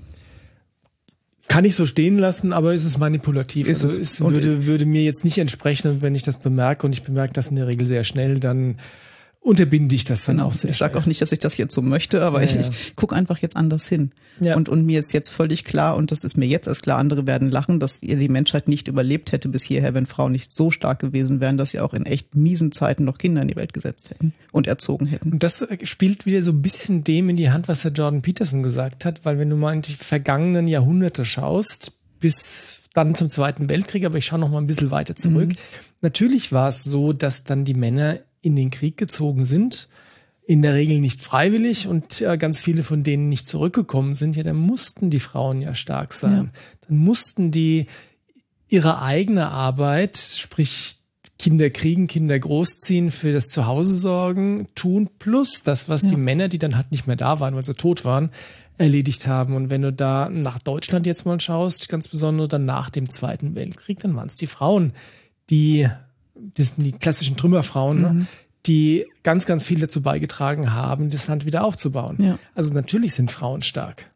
Kann 1.47 1.65
ich 1.65 1.75
so 1.75 1.85
stehen 1.85 2.17
lassen, 2.17 2.53
aber 2.53 2.73
ist 2.73 2.85
es 2.85 2.97
manipulativ? 2.97 3.67
Ist 3.67 3.83
also 3.83 4.01
es, 4.01 4.21
würde, 4.21 4.65
würde 4.65 4.85
mir 4.85 5.03
jetzt 5.03 5.23
nicht 5.23 5.37
entsprechen, 5.37 5.89
und 5.89 6.01
wenn 6.01 6.15
ich 6.15 6.23
das 6.23 6.37
bemerke 6.39 6.85
und 6.85 6.93
ich 6.93 7.03
bemerke 7.03 7.33
das 7.33 7.49
in 7.49 7.55
der 7.57 7.67
Regel 7.67 7.85
sehr 7.85 8.03
schnell, 8.03 8.39
dann 8.39 8.77
unterbinde 9.41 9.95
ich 9.95 10.03
das 10.03 10.25
dann 10.25 10.37
genau. 10.37 10.49
auch 10.49 10.53
sehr. 10.53 10.69
Ich 10.71 10.77
sage 10.77 10.97
auch 10.97 11.05
nicht, 11.05 11.21
dass 11.21 11.31
ich 11.31 11.39
das 11.39 11.57
jetzt 11.57 11.73
so 11.73 11.81
möchte, 11.81 12.23
aber 12.23 12.39
ja, 12.39 12.45
ich, 12.45 12.55
ja. 12.55 12.61
ich 12.61 12.95
gucke 12.95 13.15
einfach 13.15 13.37
jetzt 13.39 13.55
anders 13.55 13.87
hin. 13.87 14.11
Ja. 14.39 14.55
Und, 14.55 14.69
und 14.69 14.85
mir 14.85 14.99
ist 14.99 15.13
jetzt 15.13 15.29
völlig 15.29 15.63
klar, 15.63 15.95
und 15.95 16.11
das 16.11 16.23
ist 16.23 16.37
mir 16.37 16.45
jetzt 16.45 16.67
erst 16.67 16.83
klar, 16.83 16.97
andere 16.97 17.25
werden 17.25 17.49
lachen, 17.49 17.79
dass 17.79 18.03
ihr 18.03 18.17
die 18.17 18.27
Menschheit 18.27 18.67
nicht 18.67 18.87
überlebt 18.87 19.31
hätte 19.31 19.49
bis 19.49 19.63
hierher, 19.63 19.93
wenn 19.93 20.05
Frauen 20.05 20.33
nicht 20.33 20.51
so 20.51 20.69
stark 20.69 20.99
gewesen 20.99 21.39
wären, 21.39 21.57
dass 21.57 21.71
sie 21.71 21.79
auch 21.79 21.93
in 21.93 22.05
echt 22.05 22.35
miesen 22.35 22.71
Zeiten 22.71 23.05
noch 23.05 23.17
Kinder 23.17 23.41
in 23.41 23.47
die 23.47 23.55
Welt 23.55 23.73
gesetzt 23.73 24.09
hätten 24.09 24.33
und 24.51 24.67
erzogen 24.67 25.07
hätten. 25.07 25.31
Und 25.33 25.43
das 25.43 25.61
äh, 25.61 25.85
spielt 25.85 26.25
wieder 26.25 26.41
so 26.41 26.51
ein 26.51 26.61
bisschen 26.61 27.03
dem 27.03 27.29
in 27.29 27.37
die 27.37 27.49
Hand, 27.49 27.67
was 27.67 27.83
der 27.83 27.91
Jordan 27.91 28.21
Peterson 28.21 28.63
gesagt 28.63 29.05
hat, 29.05 29.23
weil 29.23 29.39
wenn 29.39 29.49
du 29.49 29.55
mal 29.55 29.73
in 29.73 29.81
die 29.81 29.93
vergangenen 29.93 30.67
Jahrhunderte 30.67 31.25
schaust, 31.25 31.93
bis 32.19 32.89
dann 32.93 33.15
zum 33.15 33.29
Zweiten 33.29 33.69
Weltkrieg, 33.69 34.05
aber 34.05 34.17
ich 34.17 34.25
schaue 34.25 34.39
noch 34.39 34.49
mal 34.49 34.57
ein 34.57 34.67
bisschen 34.67 34.91
weiter 34.91 35.15
zurück. 35.15 35.49
Mhm. 35.49 35.55
Natürlich 36.01 36.51
war 36.51 36.69
es 36.69 36.83
so, 36.83 37.13
dass 37.13 37.43
dann 37.43 37.63
die 37.63 37.73
Männer 37.73 38.19
in 38.41 38.55
den 38.55 38.69
Krieg 38.69 38.97
gezogen 38.97 39.45
sind, 39.45 39.89
in 40.45 40.61
der 40.61 40.73
Regel 40.73 40.99
nicht 40.99 41.21
freiwillig 41.21 41.87
und 41.87 42.21
äh, 42.21 42.37
ganz 42.37 42.61
viele 42.61 42.83
von 42.83 43.03
denen 43.03 43.29
nicht 43.29 43.47
zurückgekommen 43.47 44.15
sind, 44.15 44.35
ja, 44.35 44.43
dann 44.43 44.55
mussten 44.55 45.09
die 45.09 45.19
Frauen 45.19 45.61
ja 45.61 45.75
stark 45.75 46.13
sein. 46.13 46.51
Ja. 46.53 46.59
Dann 46.87 46.97
mussten 46.97 47.51
die 47.51 47.87
ihre 48.69 49.01
eigene 49.01 49.49
Arbeit, 49.49 50.17
sprich 50.17 50.97
Kinder 51.39 51.69
kriegen, 51.69 52.07
Kinder 52.07 52.37
großziehen, 52.39 53.11
für 53.11 53.31
das 53.31 53.49
Zuhause 53.49 53.93
sorgen, 53.95 54.67
tun, 54.73 55.09
plus 55.19 55.63
das, 55.63 55.87
was 55.87 56.03
ja. 56.03 56.09
die 56.09 56.15
Männer, 56.15 56.47
die 56.47 56.57
dann 56.57 56.75
halt 56.75 56.91
nicht 56.91 57.07
mehr 57.07 57.15
da 57.15 57.39
waren, 57.39 57.55
weil 57.55 57.65
sie 57.65 57.75
tot 57.75 58.05
waren, 58.05 58.31
erledigt 58.77 59.27
haben. 59.27 59.55
Und 59.55 59.69
wenn 59.69 59.83
du 59.83 59.93
da 59.93 60.29
nach 60.29 60.59
Deutschland 60.59 61.05
jetzt 61.05 61.25
mal 61.25 61.39
schaust, 61.39 61.89
ganz 61.89 62.07
besonders 62.07 62.47
dann 62.47 62.65
nach 62.65 62.89
dem 62.89 63.09
Zweiten 63.09 63.55
Weltkrieg, 63.55 63.99
dann 63.99 64.15
waren 64.15 64.27
es 64.27 64.35
die 64.35 64.47
Frauen, 64.47 64.93
die 65.49 65.87
das 66.55 66.71
sind 66.71 66.83
die 66.83 66.91
klassischen 66.93 67.37
Trümmerfrauen, 67.37 68.01
ne, 68.01 68.09
mhm. 68.09 68.27
die 68.65 69.05
ganz, 69.23 69.45
ganz 69.45 69.65
viel 69.65 69.79
dazu 69.79 70.01
beigetragen 70.01 70.73
haben, 70.73 71.09
das 71.09 71.27
Land 71.27 71.45
wieder 71.45 71.63
aufzubauen. 71.63 72.17
Ja. 72.19 72.39
Also 72.55 72.73
natürlich 72.73 73.13
sind 73.13 73.31
Frauen 73.31 73.61
stark. 73.61 74.09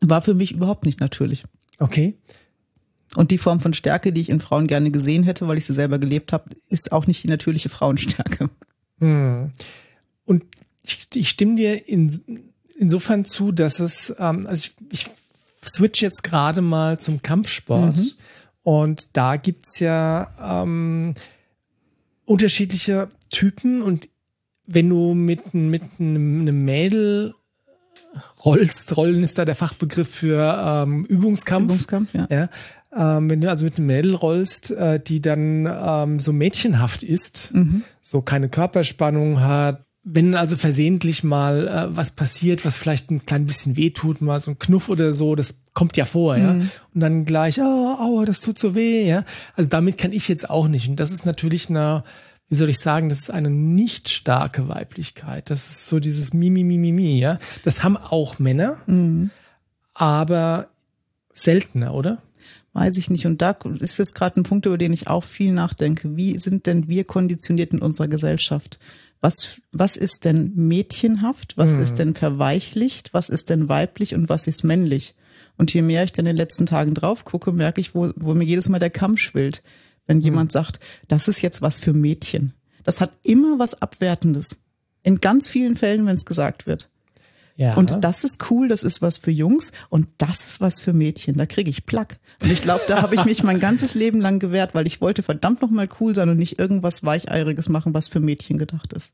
War 0.00 0.22
für 0.22 0.34
mich 0.34 0.52
überhaupt 0.52 0.84
nicht 0.84 1.00
natürlich. 1.00 1.44
Okay. 1.78 2.16
Und 3.16 3.30
die 3.30 3.38
Form 3.38 3.60
von 3.60 3.74
Stärke, 3.74 4.12
die 4.12 4.20
ich 4.20 4.28
in 4.28 4.40
Frauen 4.40 4.66
gerne 4.66 4.90
gesehen 4.90 5.22
hätte, 5.22 5.46
weil 5.46 5.58
ich 5.58 5.64
sie 5.64 5.72
selber 5.72 5.98
gelebt 5.98 6.32
habe, 6.32 6.50
ist 6.68 6.92
auch 6.92 7.06
nicht 7.06 7.22
die 7.22 7.28
natürliche 7.28 7.68
Frauenstärke. 7.68 8.50
Hm. 8.98 9.52
Und 10.24 10.44
ich, 10.82 11.08
ich 11.14 11.28
stimme 11.28 11.54
dir 11.54 11.88
in, 11.88 12.12
insofern 12.76 13.24
zu, 13.24 13.52
dass 13.52 13.80
es, 13.80 14.14
ähm, 14.18 14.46
also 14.46 14.68
ich, 14.90 15.06
ich 15.06 15.10
switch 15.64 16.02
jetzt 16.02 16.22
gerade 16.22 16.60
mal 16.60 16.98
zum 16.98 17.22
Kampfsport. 17.22 17.96
Mhm. 17.96 18.10
Und 18.62 19.16
da 19.16 19.36
gibt's 19.36 19.78
ja 19.78 20.62
ähm, 20.62 21.14
unterschiedliche 22.24 23.10
Typen 23.30 23.82
und 23.82 24.08
wenn 24.66 24.88
du 24.88 25.14
mit, 25.14 25.52
mit 25.52 25.82
einem 25.98 26.64
Mädel 26.64 27.34
rollst, 28.44 28.96
rollen 28.96 29.22
ist 29.22 29.38
da 29.38 29.44
der 29.44 29.54
Fachbegriff 29.54 30.08
für 30.08 30.84
ähm, 30.84 31.04
Übungskampf. 31.04 31.64
Übungskampf, 31.64 32.14
ja. 32.14 32.26
ja 32.30 32.48
ähm, 32.96 33.28
wenn 33.28 33.40
du 33.40 33.50
also 33.50 33.64
mit 33.64 33.76
einem 33.76 33.86
Mädel 33.86 34.14
rollst, 34.14 34.70
äh, 34.70 35.00
die 35.00 35.20
dann 35.20 35.66
ähm, 35.66 36.18
so 36.18 36.32
mädchenhaft 36.32 37.02
ist, 37.02 37.52
mhm. 37.54 37.82
so 38.02 38.22
keine 38.22 38.48
Körperspannung 38.48 39.40
hat, 39.40 39.84
wenn 40.04 40.34
also 40.34 40.56
versehentlich 40.56 41.24
mal 41.24 41.66
äh, 41.66 41.96
was 41.96 42.10
passiert, 42.10 42.66
was 42.66 42.76
vielleicht 42.76 43.10
ein 43.10 43.24
klein 43.24 43.46
bisschen 43.46 43.76
wehtut, 43.76 44.20
mal 44.20 44.38
so 44.38 44.50
ein 44.50 44.58
Knuff 44.58 44.90
oder 44.90 45.14
so, 45.14 45.34
das 45.34 45.56
kommt 45.72 45.96
ja 45.96 46.04
vor, 46.04 46.36
ja. 46.36 46.52
Mhm. 46.52 46.70
Und 46.94 47.00
dann 47.00 47.24
gleich, 47.24 47.58
oh, 47.58 47.62
aua, 47.98 48.26
das 48.26 48.42
tut 48.42 48.58
so 48.58 48.74
weh, 48.74 49.08
ja. 49.08 49.24
Also 49.56 49.70
damit 49.70 49.96
kann 49.96 50.12
ich 50.12 50.28
jetzt 50.28 50.48
auch 50.50 50.68
nicht. 50.68 50.88
Und 50.88 51.00
das 51.00 51.10
ist 51.10 51.24
natürlich 51.24 51.70
eine, 51.70 52.04
wie 52.48 52.54
soll 52.54 52.68
ich 52.68 52.78
sagen, 52.78 53.08
das 53.08 53.20
ist 53.20 53.30
eine 53.30 53.48
nicht 53.48 54.10
starke 54.10 54.68
Weiblichkeit. 54.68 55.48
Das 55.48 55.66
ist 55.70 55.86
so 55.86 55.98
dieses 56.00 56.34
Mimi, 56.34 56.64
Mimi, 56.64 56.92
Mimi, 56.92 57.18
ja. 57.18 57.38
Das 57.64 57.82
haben 57.82 57.96
auch 57.96 58.38
Männer, 58.38 58.76
mhm. 58.86 59.30
aber 59.94 60.68
seltener, 61.32 61.94
oder? 61.94 62.22
Weiß 62.74 62.98
ich 62.98 63.08
nicht. 63.08 63.24
Und 63.24 63.40
da 63.40 63.56
ist 63.78 63.98
jetzt 63.98 64.14
gerade 64.14 64.38
ein 64.38 64.42
Punkt, 64.42 64.66
über 64.66 64.76
den 64.76 64.92
ich 64.92 65.06
auch 65.06 65.24
viel 65.24 65.52
nachdenke. 65.52 66.16
Wie 66.16 66.38
sind 66.38 66.66
denn 66.66 66.88
wir 66.88 67.04
konditioniert 67.04 67.72
in 67.72 67.78
unserer 67.80 68.08
Gesellschaft? 68.08 68.78
Was, 69.24 69.62
was 69.72 69.96
ist 69.96 70.26
denn 70.26 70.52
mädchenhaft? 70.54 71.56
Was 71.56 71.72
mhm. 71.72 71.82
ist 71.82 71.94
denn 71.94 72.14
verweichlicht? 72.14 73.14
Was 73.14 73.30
ist 73.30 73.48
denn 73.48 73.70
weiblich 73.70 74.14
und 74.14 74.28
was 74.28 74.46
ist 74.46 74.64
männlich? 74.64 75.14
Und 75.56 75.72
je 75.72 75.80
mehr 75.80 76.04
ich 76.04 76.12
dann 76.12 76.26
in 76.26 76.32
den 76.32 76.36
letzten 76.36 76.66
Tagen 76.66 76.92
drauf 76.92 77.24
gucke, 77.24 77.50
merke 77.50 77.80
ich, 77.80 77.94
wo, 77.94 78.12
wo 78.16 78.34
mir 78.34 78.44
jedes 78.44 78.68
Mal 78.68 78.80
der 78.80 78.90
Kamm 78.90 79.16
schwillt. 79.16 79.62
Wenn 80.04 80.18
mhm. 80.18 80.24
jemand 80.24 80.52
sagt, 80.52 80.78
das 81.08 81.26
ist 81.26 81.40
jetzt 81.40 81.62
was 81.62 81.78
für 81.78 81.94
Mädchen. 81.94 82.52
Das 82.82 83.00
hat 83.00 83.12
immer 83.22 83.58
was 83.58 83.80
Abwertendes. 83.80 84.58
In 85.02 85.22
ganz 85.22 85.48
vielen 85.48 85.76
Fällen, 85.76 86.04
wenn 86.04 86.16
es 86.16 86.26
gesagt 86.26 86.66
wird. 86.66 86.90
Ja. 87.56 87.74
Und 87.74 88.02
das 88.02 88.24
ist 88.24 88.50
cool, 88.50 88.68
das 88.68 88.82
ist 88.82 89.00
was 89.00 89.16
für 89.16 89.30
Jungs 89.30 89.72
und 89.88 90.08
das 90.18 90.48
ist 90.48 90.60
was 90.60 90.80
für 90.80 90.92
Mädchen. 90.92 91.36
Da 91.36 91.46
kriege 91.46 91.70
ich 91.70 91.86
Plack. 91.86 92.18
Und 92.42 92.50
ich 92.50 92.62
glaube, 92.62 92.82
da 92.88 93.00
habe 93.00 93.14
ich 93.14 93.24
mich 93.24 93.44
mein 93.44 93.60
ganzes 93.60 93.94
Leben 93.94 94.20
lang 94.20 94.40
gewehrt, 94.40 94.74
weil 94.74 94.86
ich 94.86 95.00
wollte 95.00 95.22
verdammt 95.22 95.62
nochmal 95.62 95.88
cool 96.00 96.14
sein 96.14 96.28
und 96.28 96.36
nicht 96.36 96.58
irgendwas 96.58 97.04
Weicheiriges 97.04 97.68
machen, 97.68 97.94
was 97.94 98.08
für 98.08 98.20
Mädchen 98.20 98.58
gedacht 98.58 98.92
ist. 98.92 99.12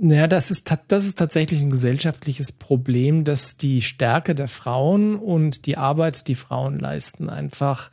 Naja, 0.00 0.26
das 0.26 0.50
ist, 0.50 0.72
das 0.88 1.04
ist 1.04 1.18
tatsächlich 1.18 1.60
ein 1.60 1.70
gesellschaftliches 1.70 2.52
Problem, 2.52 3.24
dass 3.24 3.58
die 3.58 3.82
Stärke 3.82 4.34
der 4.34 4.48
Frauen 4.48 5.16
und 5.16 5.66
die 5.66 5.76
Arbeit, 5.76 6.26
die 6.28 6.34
Frauen 6.34 6.78
leisten, 6.78 7.28
einfach 7.28 7.90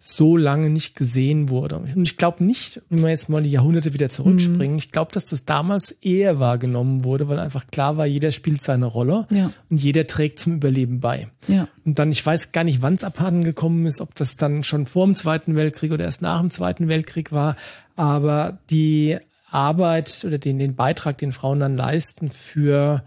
so 0.00 0.36
lange 0.36 0.70
nicht 0.70 0.94
gesehen 0.94 1.48
wurde. 1.48 1.76
Und 1.76 2.02
ich 2.02 2.16
glaube 2.16 2.44
nicht, 2.44 2.80
wenn 2.88 3.02
wir 3.02 3.10
jetzt 3.10 3.28
mal 3.28 3.42
die 3.42 3.50
Jahrhunderte 3.50 3.92
wieder 3.94 4.08
zurückspringen, 4.08 4.72
mhm. 4.72 4.78
ich 4.78 4.92
glaube, 4.92 5.10
dass 5.12 5.26
das 5.26 5.44
damals 5.44 5.90
eher 5.90 6.38
wahrgenommen 6.38 7.02
wurde, 7.02 7.28
weil 7.28 7.40
einfach 7.40 7.66
klar 7.66 7.96
war, 7.96 8.06
jeder 8.06 8.30
spielt 8.30 8.62
seine 8.62 8.86
Rolle 8.86 9.26
ja. 9.30 9.50
und 9.70 9.82
jeder 9.82 10.06
trägt 10.06 10.38
zum 10.38 10.54
Überleben 10.54 11.00
bei. 11.00 11.26
Ja. 11.48 11.66
Und 11.84 11.98
dann, 11.98 12.12
ich 12.12 12.24
weiß 12.24 12.52
gar 12.52 12.62
nicht, 12.62 12.80
wann 12.80 12.94
es 12.94 13.02
abhanden 13.02 13.42
gekommen 13.42 13.86
ist, 13.86 14.00
ob 14.00 14.14
das 14.14 14.36
dann 14.36 14.62
schon 14.62 14.86
vor 14.86 15.04
dem 15.04 15.16
Zweiten 15.16 15.56
Weltkrieg 15.56 15.90
oder 15.90 16.04
erst 16.04 16.22
nach 16.22 16.40
dem 16.40 16.52
Zweiten 16.52 16.86
Weltkrieg 16.86 17.32
war, 17.32 17.56
aber 17.96 18.58
die 18.70 19.18
Arbeit 19.50 20.22
oder 20.24 20.38
den, 20.38 20.60
den 20.60 20.76
Beitrag, 20.76 21.18
den 21.18 21.32
Frauen 21.32 21.58
dann 21.58 21.76
leisten 21.76 22.30
für 22.30 23.02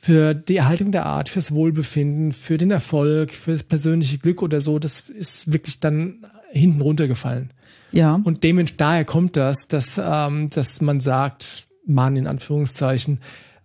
für 0.00 0.34
die 0.34 0.56
Erhaltung 0.56 0.92
der 0.92 1.06
Art, 1.06 1.28
fürs 1.28 1.52
Wohlbefinden, 1.52 2.32
für 2.32 2.58
den 2.58 2.70
Erfolg, 2.70 3.30
fürs 3.32 3.62
persönliche 3.62 4.18
Glück 4.18 4.42
oder 4.42 4.60
so, 4.60 4.78
das 4.78 5.08
ist 5.08 5.52
wirklich 5.52 5.80
dann 5.80 6.26
hinten 6.50 6.80
runtergefallen. 6.80 7.50
Ja. 7.92 8.20
Und 8.24 8.42
dementsprechend 8.42 8.80
daher 8.80 9.04
kommt 9.04 9.36
das, 9.36 9.68
dass, 9.68 10.00
ähm, 10.02 10.50
dass 10.50 10.80
man 10.80 11.00
sagt, 11.00 11.68
Mann 11.86 12.16
in 12.16 12.26
Anführungszeichen, 12.26 13.20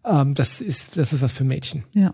ähm, 0.06 0.34
das 0.34 0.62
ist, 0.62 0.98
das 0.98 1.14
ist 1.14 1.22
was 1.22 1.34
für 1.34 1.44
Mädchen. 1.44 1.84
Ja. 1.94 2.14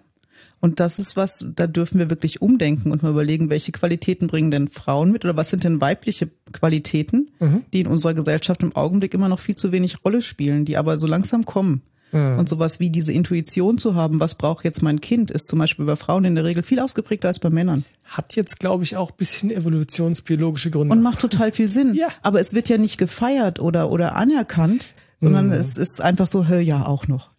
Und 0.62 0.80
das 0.80 0.98
ist 0.98 1.16
was, 1.16 1.46
da 1.56 1.68
dürfen 1.68 2.00
wir 2.00 2.10
wirklich 2.10 2.42
umdenken 2.42 2.92
und 2.92 3.04
mal 3.04 3.12
überlegen, 3.12 3.50
welche 3.50 3.72
Qualitäten 3.72 4.28
bringen 4.28 4.50
denn 4.50 4.68
Frauen 4.68 5.12
mit 5.12 5.24
oder 5.24 5.38
was 5.38 5.50
sind 5.50 5.64
denn 5.64 5.82
weibliche 5.82 6.30
Qualitäten, 6.54 7.30
mhm. 7.40 7.64
die 7.72 7.82
in 7.82 7.88
unserer 7.88 8.14
Gesellschaft 8.14 8.64
im 8.64 8.76
Augenblick 8.76 9.14
immer 9.14 9.30
noch 9.30 9.40
viel 9.40 9.56
zu 9.56 9.72
wenig 9.72 10.04
Rolle 10.04 10.22
spielen, 10.22 10.66
die 10.66 10.78
aber 10.78 10.98
so 10.98 11.06
langsam 11.06 11.46
kommen. 11.46 11.84
Mhm. 12.12 12.40
Und 12.40 12.50
sowas 12.50 12.80
wie 12.80 12.90
diese 12.90 13.12
Intuition 13.12 13.78
zu 13.78 13.96
haben, 13.96 14.20
was 14.20 14.36
braucht 14.36 14.64
jetzt 14.64 14.82
mein 14.82 15.02
Kind, 15.02 15.32
ist 15.32 15.48
zum 15.48 15.60
Beispiel 15.60 15.86
bei 15.86 15.96
Frauen 15.96 16.26
in 16.26 16.36
der 16.36 16.44
Regel 16.44 16.64
viel 16.64 16.80
ausgeprägter 16.80 17.28
als 17.28 17.40
bei 17.40 17.50
Männern. 17.50 17.84
Hat 18.04 18.36
jetzt, 18.36 18.60
glaube 18.60 18.84
ich, 18.84 18.96
auch 18.98 19.12
bisschen 19.12 19.52
evolutionsbiologische 19.52 20.72
Gründe. 20.72 20.96
Und 20.96 21.02
macht 21.02 21.20
total 21.20 21.52
viel 21.52 21.70
Sinn. 21.70 21.94
ja. 21.96 22.08
Aber 22.22 22.40
es 22.40 22.54
wird 22.54 22.70
ja 22.70 22.78
nicht 22.78 22.98
gefeiert 22.98 23.60
oder, 23.60 23.92
oder 23.92 24.16
anerkannt, 24.16 24.94
sondern 25.20 25.48
mhm. 25.48 25.54
es 25.54 25.78
ist 25.78 26.02
einfach 26.02 26.28
so, 26.28 26.48
hör 26.48 26.60
ja, 26.60 26.86
auch 26.86 27.08
noch. 27.08 27.32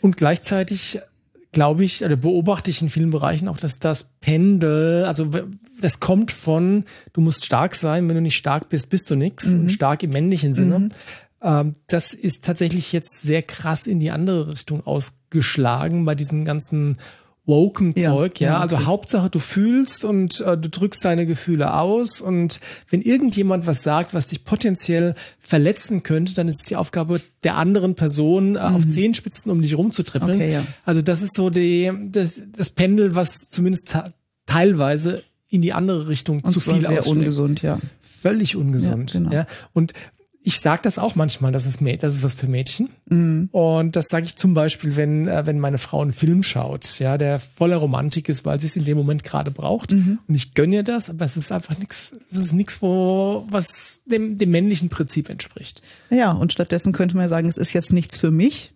Und 0.00 0.16
gleichzeitig 0.16 1.00
glaube 1.54 1.84
ich, 1.84 2.04
oder 2.04 2.16
beobachte 2.16 2.70
ich 2.70 2.82
in 2.82 2.90
vielen 2.90 3.10
Bereichen 3.10 3.48
auch, 3.48 3.56
dass 3.56 3.78
das 3.78 4.10
Pendel, 4.20 5.04
also 5.04 5.30
das 5.80 6.00
kommt 6.00 6.30
von, 6.30 6.84
du 7.14 7.22
musst 7.22 7.46
stark 7.46 7.74
sein, 7.74 8.06
wenn 8.08 8.16
du 8.16 8.20
nicht 8.20 8.36
stark 8.36 8.68
bist, 8.68 8.90
bist 8.90 9.10
du 9.10 9.14
nix. 9.14 9.46
Mhm. 9.46 9.70
Stark 9.70 10.02
im 10.02 10.10
männlichen 10.10 10.52
Sinne. 10.52 10.80
Mhm. 10.80 10.88
Ähm, 11.44 11.74
das 11.86 12.14
ist 12.14 12.44
tatsächlich 12.44 12.92
jetzt 12.92 13.20
sehr 13.22 13.42
krass 13.42 13.86
in 13.86 14.00
die 14.00 14.10
andere 14.10 14.54
Richtung 14.54 14.84
ausgeschlagen 14.86 16.04
bei 16.04 16.14
diesen 16.14 16.44
ganzen 16.44 16.98
woken 17.46 17.92
Ja, 17.94 18.10
Zeug, 18.10 18.40
ja. 18.40 18.52
ja, 18.52 18.60
Also 18.60 18.76
okay. 18.76 18.86
Hauptsache 18.86 19.28
du 19.28 19.38
fühlst 19.38 20.04
und 20.04 20.40
äh, 20.40 20.56
du 20.56 20.70
drückst 20.70 21.04
deine 21.04 21.26
Gefühle 21.26 21.74
aus 21.74 22.22
und 22.22 22.58
wenn 22.88 23.02
irgendjemand 23.02 23.66
was 23.66 23.82
sagt, 23.82 24.14
was 24.14 24.28
dich 24.28 24.44
potenziell 24.44 25.14
verletzen 25.38 26.02
könnte, 26.02 26.32
dann 26.32 26.48
ist 26.48 26.60
es 26.60 26.64
die 26.64 26.76
Aufgabe 26.76 27.20
der 27.42 27.56
anderen 27.56 27.94
Person, 27.94 28.56
äh, 28.56 28.60
auf 28.60 28.88
Zehenspitzen 28.88 29.52
um 29.52 29.60
dich 29.60 29.76
rumzutrippeln. 29.76 30.38
Mhm. 30.38 30.42
Okay, 30.42 30.52
ja. 30.54 30.66
Also 30.86 31.02
das 31.02 31.20
ist 31.20 31.34
so 31.34 31.50
die, 31.50 31.92
das, 32.10 32.40
das 32.56 32.70
Pendel, 32.70 33.14
was 33.14 33.50
zumindest 33.50 33.98
teilweise 34.46 35.22
in 35.48 35.60
die 35.60 35.74
andere 35.74 36.08
Richtung 36.08 36.40
Und 36.40 36.52
zu 36.52 36.60
viel 36.60 36.80
sehr 36.80 37.00
ausschlägt 37.00 37.06
ungesund, 37.08 37.62
ja. 37.62 37.78
völlig 38.00 38.56
ungesund. 38.56 39.12
Ja, 39.12 39.20
Ja, 39.20 39.30
genau. 39.30 39.46
Und 39.74 39.92
ich 40.46 40.60
sage 40.60 40.82
das 40.82 40.98
auch 40.98 41.14
manchmal, 41.14 41.52
das 41.52 41.64
ist, 41.64 41.80
das 42.02 42.14
ist 42.14 42.22
was 42.22 42.34
für 42.34 42.46
Mädchen. 42.46 42.90
Mhm. 43.08 43.48
Und 43.50 43.96
das 43.96 44.08
sage 44.08 44.26
ich 44.26 44.36
zum 44.36 44.52
Beispiel, 44.52 44.94
wenn, 44.94 45.26
äh, 45.26 45.46
wenn 45.46 45.58
meine 45.58 45.78
Frau 45.78 46.02
einen 46.02 46.12
Film 46.12 46.42
schaut, 46.42 46.98
ja, 46.98 47.16
der 47.16 47.38
voller 47.38 47.78
Romantik 47.78 48.28
ist, 48.28 48.44
weil 48.44 48.60
sie 48.60 48.66
es 48.66 48.76
in 48.76 48.84
dem 48.84 48.98
Moment 48.98 49.24
gerade 49.24 49.50
braucht. 49.50 49.92
Mhm. 49.92 50.18
Und 50.28 50.34
ich 50.34 50.52
gönne 50.52 50.76
ihr 50.76 50.82
das, 50.82 51.08
aber 51.08 51.24
es 51.24 51.38
ist 51.38 51.50
einfach 51.50 51.78
nichts, 51.78 52.12
es 52.30 52.38
ist 52.38 52.52
nichts, 52.52 52.82
wo, 52.82 53.46
was 53.50 54.02
dem, 54.04 54.36
dem 54.36 54.50
männlichen 54.50 54.90
Prinzip 54.90 55.30
entspricht. 55.30 55.80
Ja, 56.10 56.32
und 56.32 56.52
stattdessen 56.52 56.92
könnte 56.92 57.16
man 57.16 57.24
ja 57.24 57.28
sagen, 57.30 57.48
es 57.48 57.56
ist 57.56 57.72
jetzt 57.72 57.94
nichts 57.94 58.18
für 58.18 58.30
mich. 58.30 58.72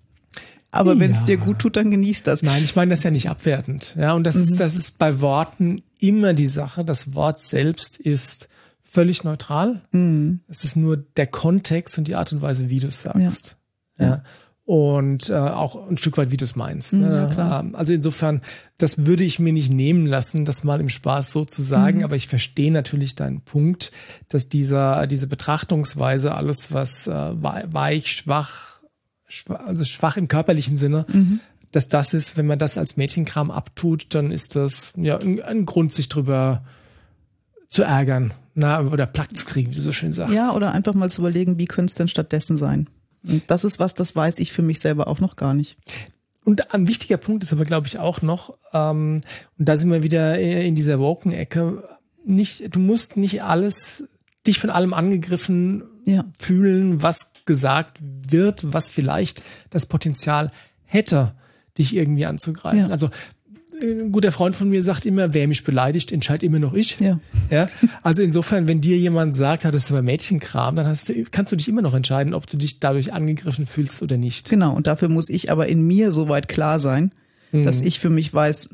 Aber 0.70 0.98
wenn 0.98 1.10
es 1.10 1.20
Ja. 1.20 1.26
dir 1.26 1.37
gut 1.38 1.58
tut, 1.58 1.76
dann 1.76 1.90
genieß 1.90 2.22
das. 2.22 2.42
Nein, 2.42 2.64
ich 2.64 2.76
meine 2.76 2.90
das 2.90 3.02
ja 3.02 3.10
nicht 3.10 3.28
abwertend. 3.28 3.94
Ja, 3.98 4.14
und 4.14 4.25
das, 4.25 4.37
Mhm. 4.37 4.42
ist, 4.44 4.60
das 4.60 4.75
ist 4.75 4.98
bei 4.98 5.20
Worten 5.20 5.82
immer 5.98 6.32
die 6.32 6.48
Sache. 6.48 6.82
Das 6.84 7.14
Wort 7.14 7.40
selbst 7.40 7.98
ist 7.98 8.48
völlig 8.90 9.25
neutral. 9.25 9.83
Mhm. 9.92 10.40
Es 10.49 10.64
ist 10.64 10.76
nur 10.76 10.97
der 10.97 11.26
Kontext 11.26 11.99
und 11.99 12.09
die 12.09 12.14
Art 12.16 12.33
und 12.33 12.40
Weise, 12.42 12.71
wie 12.71 12.80
du 12.80 12.87
es 12.88 13.02
sagst. 13.02 13.57
Ja. 13.99 14.07
Ja. 14.07 14.23
Und 14.64 15.30
äh, 15.30 15.35
auch 15.35 15.88
ein 15.88 15.97
Stück 15.97 16.18
weit, 16.18 16.30
wie 16.30 16.37
du 16.37 16.45
es 16.45 16.54
meinst. 16.54 16.92
Mhm, 16.92 17.00
ne? 17.00 17.16
ja, 17.16 17.26
klar. 17.26 17.61
Ähm, 17.61 17.75
Also 17.75 17.95
insofern, 17.95 18.42
das 18.76 19.07
würde 19.07 19.25
ich 19.25 19.38
mir 19.38 19.52
nicht 19.54 19.73
nehmen 19.73 20.07
lassen, 20.07 20.45
das 20.45 20.62
mal 20.62 20.78
im 20.80 20.90
Spaß 20.90 21.33
so 21.33 21.45
zu 21.47 21.62
sagen. 21.62 21.99
Mhm. 21.99 22.04
Aber 22.04 22.16
ich 22.16 22.28
verstehe 22.28 22.71
natürlich 22.71 23.14
deinen 23.14 23.40
Punkt, 23.40 23.92
dass 24.28 24.49
dieser, 24.50 25.07
diese 25.07 25.26
Betrachtungsweise, 25.26 26.35
alles 26.35 26.71
was 26.73 27.07
äh, 27.07 27.12
wei- 27.42 27.64
weich, 27.71 28.12
schwach, 28.12 28.80
schwach, 29.26 29.61
also 29.66 29.85
schwach 29.85 30.16
im 30.18 30.28
körperlichen 30.28 30.76
Sinne, 30.76 31.07
Mhm. 31.09 31.40
dass 31.73 31.88
das 31.88 32.12
ist, 32.12 32.37
wenn 32.37 32.47
man 32.47 32.59
das 32.59 32.76
als 32.76 32.99
Mädchenkram 32.99 33.50
abtut, 33.50 34.14
dann 34.14 34.30
ist 34.30 34.54
das 34.54 34.92
ja 34.97 35.18
ein, 35.18 35.40
ein 35.42 35.64
Grund, 35.64 35.95
sich 35.95 36.11
drüber 36.11 36.62
zu 37.78 37.85
ärgern. 37.85 38.32
Na, 38.54 38.80
oder 38.80 39.06
Plack 39.06 39.37
zu 39.37 39.44
kriegen, 39.47 39.70
wie 39.70 39.76
du 39.76 39.80
so 39.80 39.92
schön 39.92 40.12
sagst. 40.12 40.35
Ja, 40.35 40.52
oder 40.52 40.73
einfach 40.73 40.94
mal 40.94 41.11
zu 41.12 41.20
überlegen, 41.20 41.58
wie 41.58 41.66
könnte 41.66 41.90
es 41.90 41.94
denn 41.94 42.08
stattdessen 42.08 42.56
sein? 42.56 42.88
Und 43.25 43.49
das 43.52 43.62
ist 43.62 43.78
was, 43.78 43.94
das 43.94 44.16
weiß 44.16 44.40
ich 44.40 44.52
für 44.52 44.62
mich 44.62 44.80
selber 44.80 45.06
auch 45.06 45.20
noch 45.20 45.37
gar 45.37 45.54
nicht. 45.54 45.76
Und 46.44 46.75
ein 46.75 46.88
wichtiger 46.88 47.18
Punkt 47.18 47.44
ist 47.44 47.52
aber, 47.52 47.64
glaube 47.64 47.87
ich, 47.87 48.00
auch 48.00 48.20
noch, 48.20 48.58
ähm, 48.73 49.20
und 49.58 49.68
da 49.68 49.76
sind 49.76 49.92
wir 49.92 50.02
wieder 50.02 50.40
in 50.40 50.75
dieser 50.75 50.99
Woken-Ecke, 50.99 51.85
nicht, 52.25 52.75
du 52.75 52.80
musst 52.80 53.16
nicht 53.16 53.44
alles, 53.44 54.08
dich 54.44 54.58
von 54.58 54.70
allem 54.70 54.92
angegriffen 54.92 55.85
Ja. 56.04 56.25
fühlen, 56.37 57.00
was 57.00 57.30
gesagt 57.44 57.99
wird, 58.00 58.73
was 58.73 58.88
vielleicht 58.90 59.44
das 59.70 59.87
Potenzial 59.87 60.50
hätte, 60.85 61.32
dich 61.76 61.94
irgendwie 61.94 62.26
anzugreifen. 62.26 62.80
Ja. 62.80 62.88
Also 62.88 63.08
ein 63.82 64.12
guter 64.12 64.32
Freund 64.32 64.54
von 64.54 64.68
mir 64.68 64.82
sagt 64.82 65.06
immer, 65.06 65.35
wer 65.35 65.47
mich 65.49 65.64
beleidigt, 65.64 66.12
entscheide 66.12 66.44
immer 66.47 66.58
noch 66.58 66.75
ich. 66.75 66.99
Ja. 67.00 67.20
Ja, 67.50 67.68
also 68.02 68.23
insofern, 68.23 68.68
wenn 68.68 68.80
dir 68.80 68.97
jemand 68.99 69.35
sagt, 69.35 69.64
das 69.64 69.85
ist 69.85 69.90
aber 69.90 70.02
Mädchenkram, 70.02 70.76
dann 70.76 70.87
hast 70.87 71.08
du, 71.08 71.25
kannst 71.30 71.52
du 71.52 71.56
dich 71.56 71.68
immer 71.68 71.82
noch 71.82 71.94
entscheiden, 71.94 72.35
ob 72.35 72.47
du 72.47 72.56
dich 72.56 72.80
dadurch 72.80 73.12
angegriffen 73.12 73.66
fühlst 73.66 74.02
oder 74.02 74.16
nicht. 74.16 74.50
Genau, 74.50 74.75
und 74.75 74.87
dafür 74.87 75.08
muss 75.08 75.28
ich 75.28 75.50
aber 75.50 75.68
in 75.68 75.87
mir 75.87 76.12
soweit 76.12 76.49
klar 76.49 76.80
sein, 76.80 77.12
Mhm. 77.50 77.64
dass 77.64 77.80
ich 77.80 77.99
für 77.99 78.11
mich 78.11 78.32
weiß, 78.35 78.68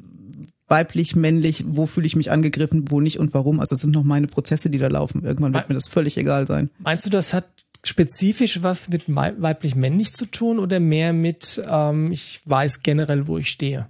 weiblich, 0.67 1.15
männlich, 1.15 1.65
wo 1.69 1.87
fühle 1.87 2.07
ich 2.07 2.17
mich 2.17 2.31
angegriffen, 2.33 2.91
wo 2.91 3.01
nicht 3.01 3.19
und 3.21 3.35
warum. 3.35 3.61
Also 3.61 3.75
es 3.75 3.83
sind 3.83 3.95
noch 3.95 4.03
meine 4.03 4.27
Prozesse, 4.27 4.71
die 4.71 4.79
da 4.79 4.89
laufen. 4.89 5.23
Irgendwann 5.23 5.55
wird 5.55 5.69
mir 5.69 5.75
das 5.77 5.87
völlig 5.89 6.17
egal 6.17 6.47
sein. 6.47 6.71
Meinst 6.79 7.07
du, 7.07 7.11
das 7.11 7.33
hat 7.35 7.45
spezifisch 7.85 8.63
was 8.63 8.89
mit 8.89 9.03
weiblich-männlich 9.07 10.15
zu 10.15 10.27
tun 10.27 10.59
oder 10.59 10.81
mehr 10.81 11.13
mit, 11.13 11.63
ähm, 11.71 12.11
ich 12.13 12.41
weiß 12.47 12.83
generell, 12.83 13.27
wo 13.29 13.39
ich 13.39 13.51
stehe? 13.51 13.87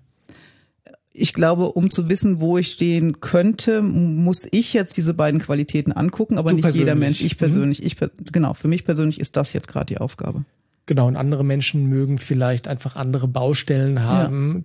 Ich 1.17 1.33
glaube, 1.33 1.71
um 1.73 1.91
zu 1.91 2.09
wissen, 2.09 2.41
wo 2.41 2.59
ich 2.59 2.73
stehen 2.73 3.21
könnte, 3.21 3.83
muss 3.83 4.49
ich 4.51 4.73
jetzt 4.73 4.97
diese 4.97 5.15
beiden 5.15 5.41
Qualitäten 5.41 5.93
angucken, 5.93 6.39
aber 6.39 6.51
Du 6.51 6.57
nicht 6.57 6.75
jeder. 6.75 6.97
Mensch. 6.97 7.21
Ich 7.21 7.39
persönlich, 7.39 7.85
ich 7.85 7.95
per- 7.97 8.11
genau, 8.33 8.53
für 8.55 8.67
mich 8.67 8.85
persönlich 8.85 9.21
ist 9.21 9.37
das 9.37 9.53
jetzt 9.53 9.69
gerade 9.69 9.87
die 9.87 9.99
Aufgabe. 9.99 10.45
Genau, 10.87 11.07
und 11.07 11.15
andere 11.17 11.45
Menschen 11.45 11.87
mögen 11.89 12.19
vielleicht 12.19 12.67
einfach 12.67 12.97
andere 12.97 13.29
Baustellen 13.29 14.03
haben, 14.03 14.65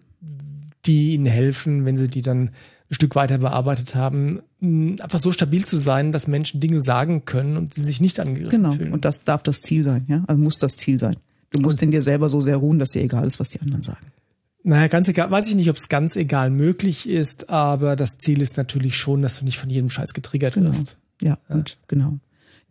die 0.88 1.14
ihnen 1.14 1.28
helfen, 1.28 1.86
wenn 1.86 1.98
sie 1.98 2.08
die 2.08 2.24
dann 2.24 2.50
ein 2.90 2.94
Stück 2.96 3.14
weiter 3.16 3.38
bearbeitet 3.38 3.94
haben, 3.94 4.40
mh, 4.60 5.04
einfach 5.04 5.20
so 5.20 5.32
stabil 5.32 5.64
zu 5.66 5.78
sein, 5.78 6.12
dass 6.12 6.28
Menschen 6.28 6.60
Dinge 6.60 6.82
sagen 6.82 7.26
können 7.26 7.58
und 7.58 7.76
sie 7.76 7.84
sich 7.84 8.02
nicht 8.02 8.20
angegriffen 8.20 8.64
Genau. 8.64 8.72
fühlen. 8.74 8.92
Und 8.92 9.06
das 9.06 9.24
darf 9.24 9.44
das 9.44 9.62
Ziel 9.62 9.84
sein, 9.84 10.06
ja? 10.08 10.24
Also 10.26 10.42
muss 10.42 10.58
das 10.58 10.78
Ziel 10.78 10.98
sein. 10.98 11.16
Du 11.52 11.62
musst 11.62 11.80
in 11.84 11.92
dir 11.92 12.02
selber 12.02 12.28
so 12.28 12.42
sehr 12.42 12.58
ruhen, 12.58 12.80
dass 12.80 12.90
dir 12.90 13.04
egal 13.04 13.28
ist, 13.28 13.40
was 13.40 13.50
die 13.52 13.62
anderen 13.62 13.84
sagen. 13.84 14.08
Naja, 14.64 14.88
ganz 14.88 15.08
egal, 15.08 15.32
weiß 15.32 15.48
ich 15.48 15.56
nicht, 15.56 15.70
ob 15.70 15.78
es 15.78 15.88
ganz 15.88 16.16
egal 16.16 16.50
möglich 16.50 17.08
ist, 17.08 17.50
aber 17.50 17.96
das 17.96 18.18
Ziel 18.18 18.42
ist 18.42 18.58
natürlich 18.58 18.98
schon, 18.98 19.22
dass 19.22 19.40
du 19.40 19.46
nicht 19.46 19.58
von 19.58 19.70
jedem 19.70 19.90
Scheiß 19.90 20.14
getriggert 20.14 20.58
wirst. 20.58 20.98
Ja, 21.22 21.38
und 21.48 21.78
genau. 21.88 22.20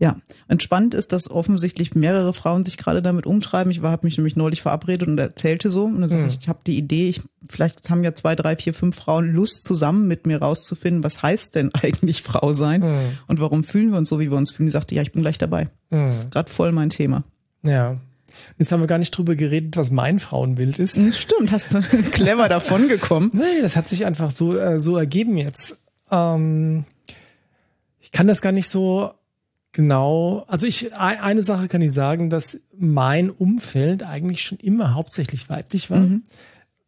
Ja, 0.01 0.17
und 0.47 0.63
spannend 0.63 0.95
ist, 0.95 1.13
dass 1.13 1.29
offensichtlich 1.29 1.97
mehrere 1.97 2.33
Frauen 2.33 2.65
sich 2.65 2.77
gerade 2.77 3.03
damit 3.03 3.27
umtreiben. 3.27 3.73
Ich 3.73 3.83
habe 3.83 4.07
mich 4.07 4.17
nämlich 4.17 4.37
neulich 4.37 4.63
verabredet 4.63 5.09
und 5.09 5.19
erzählte 5.19 5.73
so. 5.73 5.87
Und 5.87 6.01
dann 6.01 6.09
sag 6.09 6.25
ich, 6.25 6.39
ich 6.41 6.49
habe 6.49 6.61
die 6.65 6.79
Idee, 6.79 7.09
ich, 7.09 7.21
vielleicht 7.45 7.91
haben 7.91 8.05
ja 8.05 8.15
zwei, 8.15 8.37
drei, 8.37 8.55
vier, 8.55 8.75
fünf 8.75 8.95
Frauen 8.95 9.33
Lust 9.33 9.65
zusammen 9.65 10.07
mit 10.07 10.25
mir 10.25 10.39
rauszufinden, 10.39 11.03
was 11.03 11.23
heißt 11.23 11.57
denn 11.57 11.75
eigentlich 11.83 12.23
Frau 12.23 12.53
sein 12.53 12.85
und 13.27 13.41
warum 13.41 13.65
fühlen 13.65 13.91
wir 13.91 13.99
uns 13.99 14.09
so, 14.09 14.21
wie 14.21 14.31
wir 14.31 14.37
uns 14.37 14.53
fühlen. 14.53 14.69
Die 14.69 14.73
sagte, 14.73 14.95
ja, 14.95 15.03
ich 15.03 15.11
bin 15.11 15.23
gleich 15.23 15.39
dabei. 15.39 15.69
Das 15.91 16.19
ist 16.19 16.31
gerade 16.31 16.51
voll 16.51 16.71
mein 16.71 16.91
Thema. 16.91 17.25
Ja. 17.65 17.97
Jetzt 18.59 18.73
haben 18.73 18.81
wir 18.81 18.87
gar 18.87 18.99
nicht 18.99 19.11
drüber 19.11 19.35
geredet, 19.37 19.77
was 19.77 19.91
mein 19.91 20.19
Frauenbild 20.19 20.79
ist. 20.79 20.99
Stimmt, 21.15 21.51
hast 21.53 21.75
du 21.75 21.81
clever 22.13 22.49
davon 22.49 22.89
gekommen. 22.89 23.31
Nee, 23.35 23.63
das 23.63 23.77
hat 23.77 23.89
sich 23.89 24.05
einfach 24.07 24.31
so, 24.31 24.57
äh, 24.59 24.79
so 24.79 24.97
ergeben 24.97 25.37
jetzt. 25.37 25.77
Ähm, 26.11 26.85
ich 28.01 28.13
kann 28.13 28.27
das 28.27 28.41
gar 28.41 28.53
nicht 28.53 28.69
so 28.69 29.11
genau. 29.73 30.45
Also 30.49 30.67
ich, 30.67 30.95
ein- 30.95 31.21
eine 31.21 31.43
Sache 31.43 31.69
kann 31.69 31.83
ich 31.83 31.93
sagen, 31.93 32.31
dass 32.31 32.59
mein 32.77 33.31
Umfeld 33.31 34.03
eigentlich 34.03 34.43
schon 34.43 34.59
immer 34.59 34.95
hauptsächlich 34.95 35.49
weiblich 35.51 35.91
war. 35.91 36.07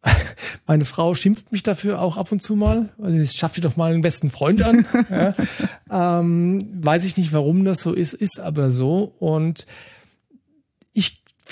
Meine 0.65 0.85
Frau 0.85 1.13
schimpft 1.13 1.51
mich 1.51 1.61
dafür 1.61 2.01
auch 2.01 2.17
ab 2.17 2.31
und 2.31 2.41
zu 2.41 2.55
mal. 2.55 2.89
Also 2.99 3.15
es 3.17 3.35
schafft 3.35 3.57
dir 3.57 3.61
doch 3.61 3.77
mal 3.77 3.91
einen 3.93 4.01
besten 4.01 4.31
Freund 4.31 4.63
an. 4.63 4.83
ja. 5.91 6.19
ähm, 6.19 6.67
weiß 6.83 7.05
ich 7.05 7.17
nicht, 7.17 7.33
warum 7.33 7.65
das 7.65 7.81
so 7.81 7.93
ist, 7.93 8.13
ist 8.13 8.39
aber 8.39 8.71
so. 8.71 9.13
Und 9.19 9.67